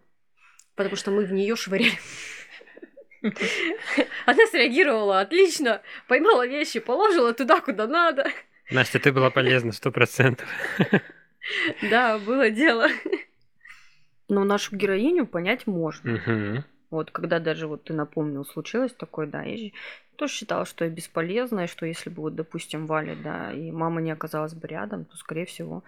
Потому 0.75 0.95
что 0.95 1.11
мы 1.11 1.25
в 1.25 1.31
нее 1.31 1.55
швыряли. 1.55 1.97
Она 4.25 4.45
среагировала 4.47 5.21
отлично, 5.21 5.81
поймала 6.07 6.45
вещи, 6.45 6.79
положила 6.79 7.33
туда, 7.33 7.61
куда 7.61 7.87
надо. 7.87 8.31
Настя, 8.69 8.99
ты 8.99 9.11
была 9.11 9.29
полезна, 9.29 9.71
сто 9.71 9.91
процентов. 9.91 10.47
Да, 11.81 12.19
было 12.19 12.49
дело. 12.49 12.89
Но 14.27 14.43
нашу 14.43 14.75
героиню 14.75 15.25
понять 15.25 15.65
можно. 15.65 16.65
Вот 16.89 17.11
когда 17.11 17.39
даже 17.39 17.67
вот 17.67 17.85
ты 17.85 17.93
напомнил, 17.93 18.45
случилось 18.45 18.93
такое, 18.93 19.27
да, 19.27 19.45
и 19.45 19.73
тоже 20.17 20.33
считала, 20.33 20.65
что 20.65 20.83
я 20.83 20.91
бесполезная, 20.91 21.67
что 21.67 21.85
если 21.85 22.09
бы, 22.09 22.23
вот, 22.23 22.35
допустим, 22.35 22.87
Валя, 22.87 23.15
да, 23.15 23.53
и 23.53 23.71
мама 23.71 24.01
не 24.01 24.11
оказалась 24.11 24.53
бы 24.53 24.67
рядом, 24.67 25.05
то, 25.05 25.15
скорее 25.15 25.45
всего, 25.45 25.83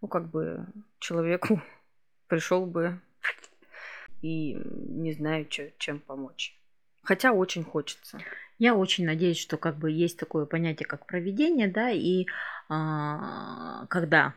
ну, 0.00 0.08
как 0.08 0.28
бы 0.30 0.66
человеку 0.98 1.60
пришел 2.28 2.66
бы 2.66 3.00
и 4.22 4.54
не 4.54 5.12
знаю, 5.12 5.46
чё, 5.46 5.70
чем 5.78 6.00
помочь. 6.00 6.56
Хотя 7.02 7.32
очень 7.32 7.64
хочется. 7.64 8.18
Я 8.58 8.74
очень 8.76 9.04
надеюсь, 9.04 9.38
что 9.38 9.56
как 9.56 9.76
бы 9.76 9.90
есть 9.90 10.18
такое 10.18 10.46
понятие, 10.46 10.86
как 10.86 11.06
проведение, 11.06 11.66
да, 11.66 11.90
и 11.90 12.26
а, 12.68 13.86
когда 13.86 14.34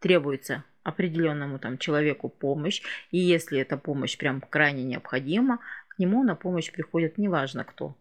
требуется 0.00 0.64
определенному 0.82 1.58
там 1.58 1.78
человеку 1.78 2.28
помощь, 2.28 2.82
и 3.10 3.18
если 3.18 3.58
эта 3.58 3.78
помощь 3.78 4.18
прям 4.18 4.40
крайне 4.40 4.82
необходима, 4.82 5.60
к 5.88 5.98
нему 5.98 6.22
на 6.22 6.34
помощь 6.34 6.70
приходят 6.70 7.18
неважно 7.18 7.64
кто. 7.64 7.96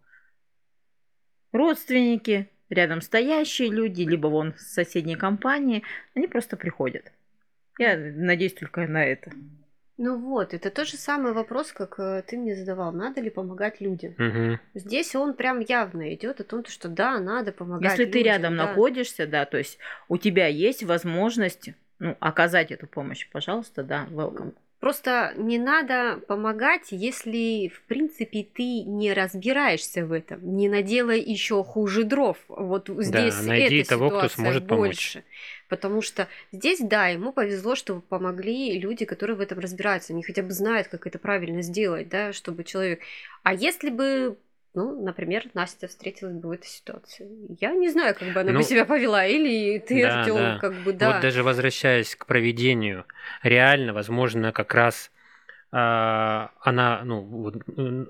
Родственники, 1.51 2.49
рядом 2.69 3.01
стоящие 3.01 3.69
люди, 3.69 4.03
либо 4.03 4.27
вон 4.27 4.53
с 4.57 4.73
соседней 4.73 5.15
компании, 5.15 5.83
они 6.15 6.27
просто 6.27 6.57
приходят. 6.57 7.11
Я 7.77 7.97
надеюсь 7.97 8.53
только 8.53 8.87
на 8.87 9.03
это. 9.03 9.31
Ну 9.97 10.17
вот, 10.17 10.53
это 10.53 10.71
тот 10.71 10.87
же 10.87 10.97
самый 10.97 11.31
вопрос, 11.31 11.71
как 11.71 11.99
э, 11.99 12.23
ты 12.25 12.35
мне 12.35 12.55
задавал, 12.55 12.91
надо 12.91 13.21
ли 13.21 13.29
помогать 13.29 13.81
людям. 13.81 14.15
Мгм. 14.17 14.59
Здесь 14.73 15.13
он 15.15 15.35
прям 15.35 15.59
явно 15.59 16.13
идет 16.15 16.41
о 16.41 16.43
том, 16.43 16.65
что 16.65 16.89
да, 16.89 17.19
надо 17.19 17.51
помогать 17.51 17.91
Если 17.91 18.05
ты 18.05 18.17
людям, 18.19 18.33
рядом 18.33 18.57
да. 18.57 18.65
находишься, 18.67 19.27
да, 19.27 19.45
то 19.45 19.59
есть 19.59 19.77
у 20.07 20.17
тебя 20.17 20.47
есть 20.47 20.83
возможность 20.83 21.69
ну, 21.99 22.17
оказать 22.19 22.71
эту 22.71 22.87
помощь, 22.87 23.29
пожалуйста, 23.31 23.83
да, 23.83 24.07
welcome. 24.09 24.55
Просто 24.81 25.33
не 25.37 25.59
надо 25.59 26.19
помогать, 26.27 26.87
если, 26.89 27.67
в 27.67 27.83
принципе, 27.83 28.43
ты 28.43 28.81
не 28.81 29.13
разбираешься 29.13 30.07
в 30.07 30.11
этом. 30.11 30.57
Не 30.57 30.69
наделай 30.69 31.21
еще 31.21 31.63
хуже 31.63 32.03
дров. 32.03 32.35
Вот 32.47 32.89
здесь 32.89 33.43
найди 33.43 33.81
эта 33.81 33.89
того, 33.89 34.09
кто 34.09 34.27
сможет 34.27 34.67
помочь. 34.67 34.87
больше. 34.87 35.23
Потому 35.69 36.01
что 36.01 36.27
здесь, 36.51 36.79
да, 36.79 37.09
ему 37.09 37.31
повезло, 37.31 37.75
что 37.75 38.01
помогли 38.01 38.79
люди, 38.79 39.05
которые 39.05 39.37
в 39.37 39.41
этом 39.41 39.59
разбираются. 39.59 40.13
Они 40.13 40.23
хотя 40.23 40.41
бы 40.41 40.51
знают, 40.51 40.87
как 40.87 41.05
это 41.05 41.19
правильно 41.19 41.61
сделать, 41.61 42.09
да, 42.09 42.33
чтобы 42.33 42.63
человек... 42.63 43.01
А 43.43 43.53
если 43.53 43.91
бы 43.91 44.35
ну, 44.73 45.03
например, 45.03 45.43
Настя 45.53 45.87
встретилась 45.87 46.35
бы 46.35 46.49
в 46.49 46.51
этой 46.51 46.67
ситуации. 46.67 47.29
Я 47.59 47.71
не 47.71 47.89
знаю, 47.89 48.15
как 48.17 48.33
бы 48.33 48.39
она 48.39 48.51
Ну, 48.51 48.59
бы 48.59 48.63
себя 48.63 48.85
повела, 48.85 49.25
или 49.25 49.79
ты, 49.79 50.01
да, 50.01 50.21
Артём, 50.21 50.37
да. 50.37 50.57
как 50.59 50.73
бы, 50.83 50.93
да. 50.93 51.13
Вот 51.13 51.21
даже 51.21 51.43
возвращаясь 51.43 52.15
к 52.15 52.25
проведению, 52.25 53.05
реально, 53.43 53.93
возможно, 53.93 54.51
как 54.51 54.73
раз 54.73 55.11
а, 55.73 56.51
она, 56.59 57.01
ну, 57.05 57.53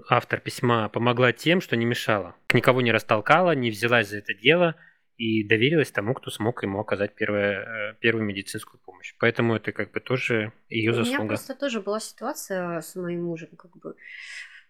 автор 0.10 0.40
письма 0.40 0.90
помогла 0.90 1.32
тем, 1.32 1.62
что 1.62 1.76
не 1.76 1.86
мешала. 1.86 2.36
Никого 2.54 2.82
не 2.82 2.92
растолкала, 2.92 3.52
не 3.54 3.70
взялась 3.70 4.08
за 4.10 4.18
это 4.18 4.34
дело 4.34 4.76
и 5.18 5.44
доверилась 5.44 5.92
тому, 5.92 6.16
кто 6.16 6.32
смог 6.32 6.64
ему 6.64 6.80
оказать 6.80 7.14
первое, 7.14 7.92
э, 7.92 7.96
первую 8.00 8.26
медицинскую 8.26 8.80
помощь. 8.84 9.14
Поэтому 9.20 9.56
это 9.56 9.72
как 9.72 9.92
бы 9.92 10.00
тоже 10.00 10.52
ее 10.70 10.90
У 10.92 10.94
меня 10.96 11.04
заслуга. 11.06 11.28
просто 11.28 11.54
тоже 11.54 11.82
была 11.82 12.00
ситуация 12.00 12.82
с 12.82 12.96
моим 12.96 13.26
мужем, 13.26 13.50
как 13.56 13.72
бы 13.78 13.96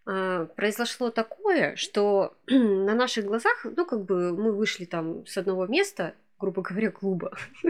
произошло 0.05 1.11
такое, 1.11 1.75
что 1.75 2.35
на 2.47 2.95
наших 2.95 3.25
глазах, 3.25 3.65
ну, 3.75 3.85
как 3.85 4.03
бы 4.05 4.35
мы 4.35 4.51
вышли 4.51 4.85
там 4.85 5.25
с 5.25 5.37
одного 5.37 5.67
места, 5.67 6.15
грубо 6.39 6.61
говоря, 6.61 6.91
клуба. 6.91 7.37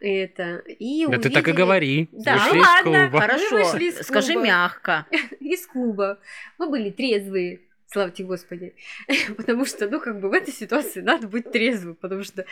Это, 0.00 0.56
и 0.66 1.06
Да 1.06 1.18
ты 1.18 1.30
так 1.30 1.46
и 1.46 1.50
увидели- 1.50 1.56
говори. 1.56 2.08
Да, 2.10 2.34
Вышли 2.34 2.48
ну 2.50 2.56
из 2.60 2.66
ладно, 2.66 3.08
клуба. 3.08 3.20
Хорошо, 3.20 3.56
вышли 3.56 3.84
из 3.84 3.98
скажи 4.00 4.32
клуба. 4.32 4.46
мягко. 4.46 5.06
из 5.40 5.66
клуба. 5.66 6.18
Мы 6.58 6.68
были 6.70 6.90
трезвые, 6.90 7.60
славьте 7.86 8.24
Господи. 8.24 8.74
Потому 9.36 9.64
что, 9.64 9.88
ну, 9.88 10.00
как 10.00 10.20
бы 10.20 10.28
в 10.28 10.32
этой 10.32 10.52
ситуации 10.52 11.00
надо 11.02 11.28
быть 11.28 11.52
трезвым, 11.52 11.94
потому 11.94 12.24
что... 12.24 12.44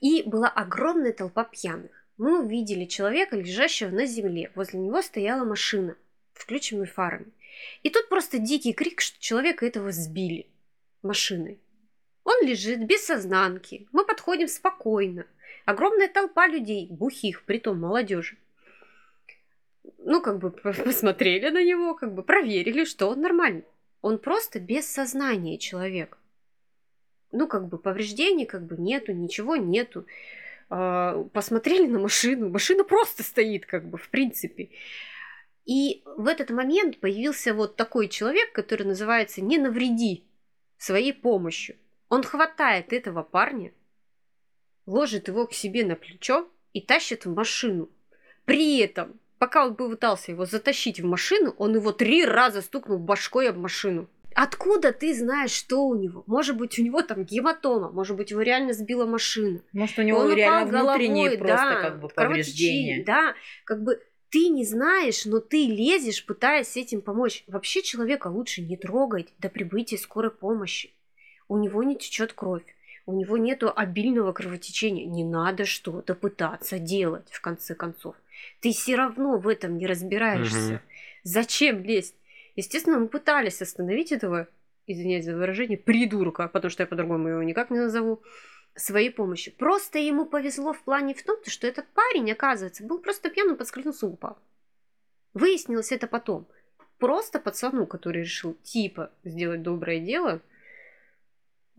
И 0.00 0.22
была 0.24 0.48
огромная 0.48 1.12
толпа 1.12 1.44
пьяных. 1.44 1.90
Мы 2.16 2.42
увидели 2.42 2.86
человека, 2.86 3.36
лежащего 3.36 3.90
на 3.90 4.06
земле. 4.06 4.50
Возле 4.54 4.80
него 4.80 5.00
стояла 5.02 5.44
машина, 5.44 5.94
включенными 6.34 6.86
фарами. 6.86 7.26
И 7.82 7.90
тут 7.90 8.08
просто 8.08 8.38
дикий 8.38 8.72
крик, 8.72 9.00
что 9.00 9.20
человека 9.20 9.66
этого 9.66 9.92
сбили 9.92 10.46
машиной. 11.02 11.60
Он 12.24 12.46
лежит 12.46 12.84
без 12.86 13.04
сознанки. 13.04 13.88
Мы 13.92 14.04
подходим 14.04 14.48
спокойно. 14.48 15.26
Огромная 15.64 16.08
толпа 16.08 16.46
людей, 16.46 16.88
бухих, 16.90 17.44
притом 17.44 17.80
молодежи. 17.80 18.36
Ну, 19.98 20.20
как 20.20 20.38
бы 20.38 20.50
посмотрели 20.84 21.48
на 21.50 21.64
него, 21.64 21.94
как 21.94 22.14
бы 22.14 22.22
проверили, 22.22 22.84
что 22.84 23.08
он 23.08 23.20
нормальный. 23.20 23.64
Он 24.02 24.18
просто 24.18 24.60
без 24.60 24.86
сознания 24.86 25.58
человек. 25.58 26.18
Ну, 27.32 27.46
как 27.46 27.68
бы 27.68 27.78
повреждений 27.78 28.46
как 28.46 28.64
бы 28.64 28.76
нету, 28.76 29.12
ничего 29.12 29.56
нету. 29.56 30.06
А, 30.68 31.22
Посмотрели 31.32 31.86
на 31.86 31.98
машину, 31.98 32.48
машина 32.48 32.84
просто 32.84 33.22
стоит, 33.22 33.66
как 33.66 33.88
бы, 33.88 33.98
в 33.98 34.08
принципе. 34.08 34.70
И 35.70 36.02
в 36.16 36.26
этот 36.26 36.50
момент 36.50 36.98
появился 36.98 37.54
вот 37.54 37.76
такой 37.76 38.08
человек, 38.08 38.50
который 38.52 38.82
называется 38.82 39.40
«Не 39.40 39.56
навреди» 39.56 40.24
своей 40.78 41.12
помощью. 41.12 41.76
Он 42.08 42.24
хватает 42.24 42.92
этого 42.92 43.22
парня, 43.22 43.72
ложит 44.86 45.28
его 45.28 45.46
к 45.46 45.52
себе 45.52 45.84
на 45.84 45.94
плечо 45.94 46.50
и 46.72 46.80
тащит 46.80 47.24
в 47.24 47.32
машину. 47.32 47.88
При 48.46 48.80
этом, 48.80 49.20
пока 49.38 49.64
он 49.64 49.76
пытался 49.76 50.32
его 50.32 50.44
затащить 50.44 50.98
в 50.98 51.06
машину, 51.06 51.54
он 51.56 51.76
его 51.76 51.92
три 51.92 52.24
раза 52.24 52.62
стукнул 52.62 52.98
башкой 52.98 53.48
об 53.48 53.56
машину. 53.56 54.08
Откуда 54.34 54.92
ты 54.92 55.14
знаешь, 55.14 55.52
что 55.52 55.86
у 55.86 55.94
него? 55.94 56.24
Может 56.26 56.56
быть, 56.56 56.80
у 56.80 56.82
него 56.82 57.02
там 57.02 57.22
гематома, 57.24 57.92
может 57.92 58.16
быть, 58.16 58.32
его 58.32 58.42
реально 58.42 58.72
сбила 58.72 59.06
машина. 59.06 59.60
Может, 59.72 59.98
у 60.00 60.02
него 60.02 60.18
Он 60.18 60.34
реально 60.34 60.66
внутренние 60.66 61.36
головой, 61.36 61.38
просто 61.38 61.70
да, 61.70 61.80
как 61.80 62.00
бы 62.00 62.08
повреждения. 62.08 63.04
Да, 63.04 63.34
как 63.64 63.82
бы 63.84 64.00
ты 64.30 64.48
не 64.48 64.64
знаешь, 64.64 65.24
но 65.24 65.40
ты 65.40 65.66
лезешь, 65.66 66.24
пытаясь 66.24 66.76
этим 66.76 67.00
помочь. 67.00 67.44
Вообще 67.46 67.82
человека 67.82 68.28
лучше 68.28 68.62
не 68.62 68.76
трогать 68.76 69.28
до 69.38 69.48
прибытия 69.48 69.98
скорой 69.98 70.30
помощи. 70.30 70.92
У 71.48 71.58
него 71.58 71.82
не 71.82 71.96
течет 71.96 72.32
кровь, 72.32 72.64
у 73.06 73.12
него 73.12 73.36
нету 73.36 73.72
обильного 73.74 74.32
кровотечения. 74.32 75.04
Не 75.06 75.24
надо 75.24 75.64
что-то 75.64 76.14
пытаться 76.14 76.78
делать, 76.78 77.28
в 77.30 77.40
конце 77.40 77.74
концов. 77.74 78.14
Ты 78.60 78.72
все 78.72 78.94
равно 78.94 79.36
в 79.36 79.48
этом 79.48 79.76
не 79.78 79.86
разбираешься. 79.86 80.74
Мгм. 80.74 80.80
Зачем 81.24 81.82
лезть? 81.82 82.14
Естественно, 82.54 82.98
мы 82.98 83.08
пытались 83.08 83.62
остановить 83.62 84.12
этого, 84.12 84.48
извиняюсь 84.86 85.24
за 85.24 85.34
выражение, 85.34 85.76
придурка, 85.76 86.48
потому 86.48 86.70
что 86.70 86.84
я 86.84 86.86
по-другому 86.86 87.28
его 87.28 87.42
никак 87.42 87.70
не 87.70 87.78
назову, 87.78 88.22
своей 88.80 89.10
помощью. 89.10 89.52
Просто 89.54 89.98
ему 89.98 90.26
повезло 90.26 90.72
в 90.72 90.82
плане 90.82 91.14
в 91.14 91.22
том, 91.22 91.36
что 91.46 91.66
этот 91.66 91.86
парень, 91.88 92.30
оказывается, 92.32 92.84
был 92.84 92.98
просто 92.98 93.30
пьяным, 93.30 93.56
подскользнулся 93.56 94.06
упал. 94.06 94.38
Выяснилось 95.34 95.92
это 95.92 96.06
потом. 96.06 96.46
Просто 96.98 97.38
пацану, 97.38 97.86
который 97.86 98.22
решил 98.22 98.54
типа 98.62 99.10
сделать 99.24 99.62
доброе 99.62 100.00
дело, 100.00 100.40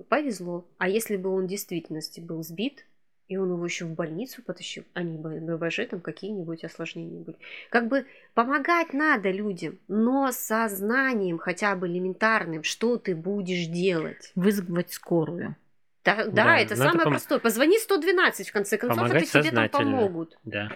повезло. 0.10 0.66
А 0.78 0.90
если 0.90 1.16
бы 1.16 1.30
он 1.30 1.46
в 1.46 1.50
действительности 1.50 2.20
был 2.20 2.44
сбит, 2.44 2.86
и 3.32 3.38
он 3.38 3.50
его 3.50 3.64
еще 3.64 3.86
в 3.86 3.94
больницу 3.94 4.44
потащил, 4.44 4.84
а 4.94 5.04
не 5.04 5.18
ББЖ, 5.18 5.88
там 5.90 6.02
какие-нибудь 6.02 6.66
осложнения 6.66 7.22
были. 7.22 7.38
Как 7.70 7.88
бы 7.88 8.06
помогать 8.34 8.92
надо 8.92 9.32
людям, 9.32 9.80
но 9.88 10.32
со 10.34 10.68
знанием 10.68 11.38
хотя 11.38 11.78
бы 11.78 11.88
элементарным, 11.88 12.64
что 12.64 12.98
ты 12.98 13.16
будешь 13.16 13.68
делать. 13.68 14.34
Вызвать 14.36 14.92
скорую. 14.92 15.56
Да, 16.04 16.16
да, 16.26 16.32
Да, 16.32 16.58
это 16.58 16.76
самое 16.76 17.06
пом- 17.08 17.12
простое. 17.12 17.40
Позвони 17.40 17.78
112, 17.78 18.50
в 18.50 18.54
конце 18.54 18.78
концов, 18.78 18.98
Помогать 18.98 19.24
это 19.24 19.42
тебе 19.42 19.52
там 19.52 19.70
помогут. 19.70 20.38
Да. 20.44 20.70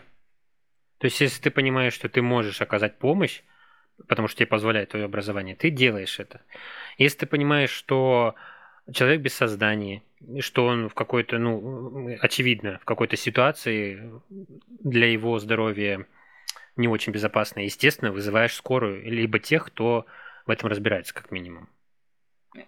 То 1.00 1.06
есть, 1.06 1.20
если 1.20 1.42
ты 1.42 1.52
понимаешь, 1.52 1.94
что 1.94 2.10
ты 2.10 2.22
можешь 2.22 2.62
оказать 2.62 2.98
помощь, 2.98 3.42
потому 4.08 4.28
что 4.28 4.38
тебе 4.40 4.48
позволяет 4.48 4.90
твое 4.90 5.06
образование, 5.06 5.56
ты 5.56 5.70
делаешь 5.70 6.20
это. 6.20 6.42
Если 6.98 7.20
ты 7.20 7.26
понимаешь, 7.26 7.72
что 7.72 8.36
человек 8.92 9.22
без 9.22 9.34
сознания, 9.34 10.04
что 10.40 10.66
он 10.66 10.90
в 10.90 10.94
какой-то, 10.94 11.38
ну, 11.38 12.16
очевидно, 12.22 12.80
в 12.82 12.86
какой-то 12.86 13.18
ситуации 13.18 14.12
для 14.30 15.12
его 15.12 15.40
здоровья 15.40 16.06
не 16.76 16.88
очень 16.88 17.12
безопасно, 17.14 17.62
естественно, 17.62 18.12
вызываешь 18.12 18.54
скорую, 18.54 19.04
либо 19.04 19.40
тех, 19.40 19.66
кто 19.66 20.06
в 20.46 20.52
этом 20.52 20.70
разбирается, 20.70 21.14
как 21.14 21.32
минимум. 21.32 21.70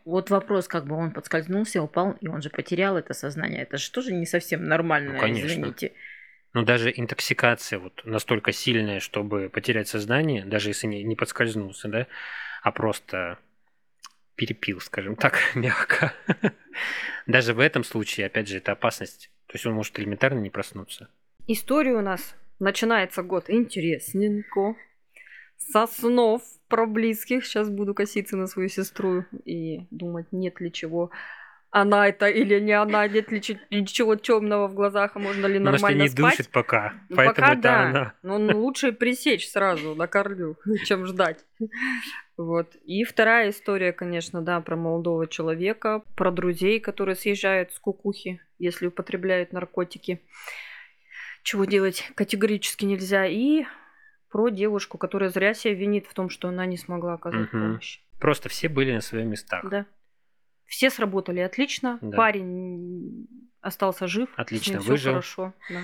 Вот 0.05 0.29
вопрос, 0.29 0.67
как 0.67 0.85
бы 0.85 0.95
он 0.95 1.11
подскользнулся, 1.11 1.81
упал, 1.81 2.13
и 2.21 2.27
он 2.27 2.41
же 2.41 2.49
потерял 2.49 2.97
это 2.97 3.13
сознание. 3.13 3.61
Это 3.63 3.77
же 3.77 3.91
тоже 3.91 4.13
не 4.13 4.25
совсем 4.25 4.65
нормально, 4.67 5.13
Ну, 5.13 5.19
конечно. 5.19 5.47
извините. 5.47 5.93
Но 6.53 6.63
даже 6.63 6.91
интоксикация 6.95 7.79
вот 7.79 8.01
настолько 8.05 8.51
сильная, 8.51 8.99
чтобы 8.99 9.49
потерять 9.49 9.87
сознание, 9.87 10.45
даже 10.45 10.69
если 10.69 10.87
не, 10.87 11.03
не 11.03 11.15
подскользнулся, 11.15 11.87
да, 11.87 12.07
а 12.63 12.71
просто 12.71 13.37
перепил, 14.35 14.79
скажем 14.79 15.15
так, 15.15 15.39
мягко. 15.55 16.13
Даже 17.25 17.53
в 17.53 17.59
этом 17.59 17.83
случае, 17.83 18.27
опять 18.27 18.47
же, 18.47 18.57
это 18.57 18.71
опасность. 18.71 19.29
То 19.47 19.55
есть 19.55 19.65
он 19.65 19.73
может 19.73 19.99
элементарно 19.99 20.39
не 20.39 20.49
проснуться. 20.49 21.09
История 21.47 21.93
у 21.93 22.01
нас 22.01 22.35
начинается 22.59 23.23
год 23.23 23.49
интересненько. 23.49 24.75
Со 25.57 25.87
снов 25.87 26.41
про 26.67 26.85
близких. 26.85 27.45
Сейчас 27.45 27.69
буду 27.69 27.93
коситься 27.93 28.37
на 28.37 28.47
свою 28.47 28.69
сестру 28.69 29.25
и 29.45 29.87
думать, 29.91 30.27
нет 30.31 30.59
ли 30.59 30.71
чего 30.71 31.11
она 31.69 32.07
это 32.07 32.27
или 32.27 32.59
не 32.59 32.71
она, 32.71 33.07
нет 33.07 33.31
ли 33.31 33.41
ничего 33.69 34.15
темного 34.15 34.67
в 34.67 34.73
глазах, 34.73 35.11
а 35.15 35.19
можно 35.19 35.47
ли 35.47 35.59
нормально 35.59 35.99
Может, 35.99 36.01
не 36.01 36.09
спать. 36.09 36.37
душит 36.37 36.49
пока, 36.49 36.93
Ну, 37.09 37.17
поэтому 37.17 37.35
пока 37.35 37.53
это 37.53 37.61
да. 37.61 37.83
она. 37.83 38.13
Но 38.23 38.37
ну, 38.37 38.59
лучше 38.59 38.91
пресечь 38.93 39.49
сразу 39.49 39.93
на 39.93 40.07
корню, 40.07 40.57
чем 40.85 41.05
ждать. 41.05 41.45
Вот. 42.37 42.75
И 42.85 43.03
вторая 43.03 43.49
история, 43.49 43.91
конечно, 43.91 44.41
да, 44.41 44.61
про 44.61 44.75
молодого 44.75 45.27
человека, 45.27 46.03
про 46.15 46.31
друзей, 46.31 46.79
которые 46.79 47.15
съезжают 47.15 47.73
с 47.73 47.79
кукухи, 47.79 48.41
если 48.59 48.87
употребляют 48.87 49.51
наркотики. 49.51 50.21
Чего 51.43 51.65
делать 51.65 52.09
категорически 52.15 52.85
нельзя. 52.85 53.25
И 53.25 53.65
про 54.29 54.49
девушку, 54.49 54.97
которая 54.97 55.29
зря 55.29 55.53
себя 55.53 55.73
винит 55.73 56.05
в 56.07 56.13
том, 56.13 56.29
что 56.29 56.47
она 56.49 56.65
не 56.65 56.77
смогла 56.77 57.13
оказать 57.13 57.51
Мгм. 57.53 57.61
помощь. 57.71 57.99
Просто 58.19 58.49
все 58.49 58.67
были 58.69 58.93
на 58.93 59.01
своих 59.01 59.25
местах. 59.25 59.63
Да. 59.69 59.85
Все 60.65 60.89
сработали 60.89 61.39
отлично. 61.39 61.97
Да. 62.01 62.17
Парень 62.17 63.27
остался 63.61 64.07
жив. 64.07 64.29
Отлично 64.35 64.79
все 64.79 64.89
выжил. 64.89 65.11
хорошо. 65.13 65.53
Да. 65.69 65.81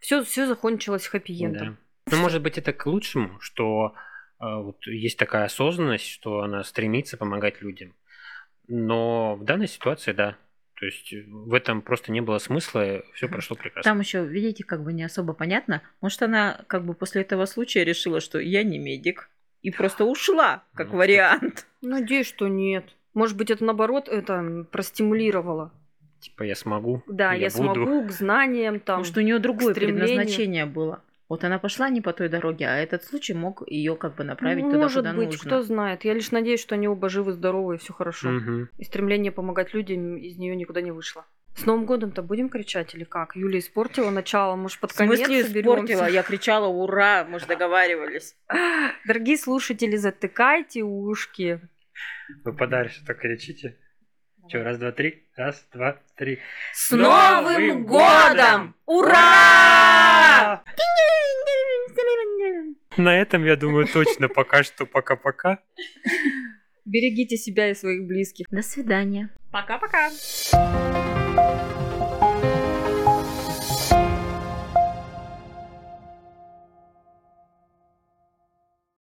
Все, 0.00 0.22
все 0.22 0.46
закончилось 0.46 1.08
хэппи-эндом. 1.12 1.76
Да. 2.06 2.16
Ну, 2.16 2.16
может 2.18 2.42
быть, 2.42 2.58
это 2.58 2.72
к 2.74 2.84
лучшему, 2.86 3.40
что 3.40 3.94
э, 4.38 4.44
вот 4.44 4.86
есть 4.86 5.18
такая 5.18 5.44
осознанность, 5.46 6.06
что 6.06 6.40
она 6.40 6.62
стремится 6.64 7.16
помогать 7.16 7.62
людям. 7.62 7.94
Но 8.68 9.36
в 9.36 9.44
данной 9.44 9.68
ситуации, 9.68 10.12
да. 10.12 10.36
То 10.78 10.86
есть 10.86 11.12
э, 11.12 11.24
в 11.26 11.54
этом 11.54 11.82
просто 11.82 12.12
не 12.12 12.20
было 12.20 12.38
смысла, 12.38 13.02
все 13.14 13.28
прошло 13.28 13.56
прекрасно. 13.56 13.90
Там 13.90 14.00
еще, 14.00 14.24
видите, 14.24 14.64
как 14.64 14.82
бы 14.82 14.92
не 14.92 15.04
особо 15.04 15.32
понятно. 15.32 15.82
Может, 16.00 16.22
она 16.22 16.64
как 16.66 16.84
бы 16.84 16.94
после 16.94 17.22
этого 17.22 17.46
случая 17.46 17.84
решила, 17.84 18.20
что 18.20 18.38
я 18.38 18.62
не 18.62 18.78
медик. 18.78 19.30
И 19.62 19.70
просто 19.70 20.04
ушла, 20.04 20.62
как 20.74 20.90
Ну, 20.90 20.98
вариант. 20.98 21.66
Надеюсь, 21.80 22.26
что 22.26 22.48
нет. 22.48 22.84
Может 23.14 23.36
быть, 23.36 23.50
это 23.50 23.64
наоборот 23.64 24.08
это 24.08 24.66
простимулировало. 24.70 25.72
Типа 26.20 26.42
я 26.42 26.54
смогу. 26.54 27.02
Да, 27.06 27.32
я, 27.32 27.48
буду. 27.48 27.74
смогу 27.74 28.06
к 28.06 28.10
знаниям 28.10 28.74
там. 28.80 28.98
Потому 28.98 29.04
что 29.04 29.20
у 29.20 29.22
нее 29.22 29.38
другое 29.38 29.74
предназначение 29.74 30.66
было. 30.66 31.02
Вот 31.28 31.42
она 31.42 31.58
пошла 31.58 31.88
не 31.88 32.00
по 32.00 32.12
той 32.12 32.28
дороге, 32.28 32.66
а 32.66 32.76
этот 32.76 33.04
случай 33.04 33.32
мог 33.32 33.62
ее 33.66 33.96
как 33.96 34.16
бы 34.16 34.24
направить 34.24 34.64
Ну, 34.64 34.70
туда, 34.72 34.82
Может 34.82 34.96
куда 34.98 35.12
быть, 35.14 35.26
нужно. 35.30 35.50
кто 35.50 35.62
знает. 35.62 36.04
Я 36.04 36.12
лишь 36.12 36.30
надеюсь, 36.30 36.60
что 36.60 36.74
они 36.74 36.86
оба 36.86 37.08
живы, 37.08 37.32
здоровы 37.32 37.76
и 37.76 37.78
все 37.78 37.92
хорошо. 37.94 38.28
Мгм. 38.28 38.68
И 38.76 38.84
стремление 38.84 39.32
помогать 39.32 39.72
людям 39.72 40.16
из 40.16 40.36
нее 40.36 40.54
никуда 40.54 40.82
не 40.82 40.90
вышло. 40.90 41.24
С 41.56 41.66
Новым 41.66 41.86
годом-то 41.86 42.20
будем 42.22 42.48
кричать 42.48 42.94
или 42.94 43.04
как? 43.04 43.36
Юля 43.36 43.60
испортила 43.60 44.10
начало, 44.10 44.56
может, 44.56 44.80
под 44.80 44.90
В 44.90 44.96
смысле 44.96 45.24
конец 45.24 45.46
испортила? 45.46 46.08
Я 46.08 46.22
кричала 46.24 46.66
«Ура!» 46.66 47.24
Мы 47.24 47.38
же 47.38 47.46
договаривались. 47.46 48.36
Дорогие 49.06 49.38
слушатели, 49.38 49.96
затыкайте 49.96 50.82
ушки. 50.82 51.60
Вы 52.44 52.52
подальше 52.54 53.04
только 53.06 53.22
кричите. 53.22 53.76
Че, 54.48 54.62
раз, 54.62 54.78
два, 54.78 54.92
три? 54.92 55.22
Раз, 55.36 55.66
два, 55.72 55.96
три. 56.16 56.38
С 56.72 56.90
Новым 56.90 57.86
годом! 57.86 58.74
Ура! 58.86 60.62
На 62.96 63.20
этом, 63.20 63.44
я 63.44 63.56
думаю, 63.56 63.86
точно 63.86 64.28
пока 64.28 64.62
что 64.62 64.86
пока-пока. 64.86 65.58
Берегите 66.84 67.36
себя 67.36 67.70
и 67.70 67.74
своих 67.74 68.06
близких. 68.06 68.46
До 68.50 68.62
свидания. 68.62 69.30
Пока-пока. 69.50 70.10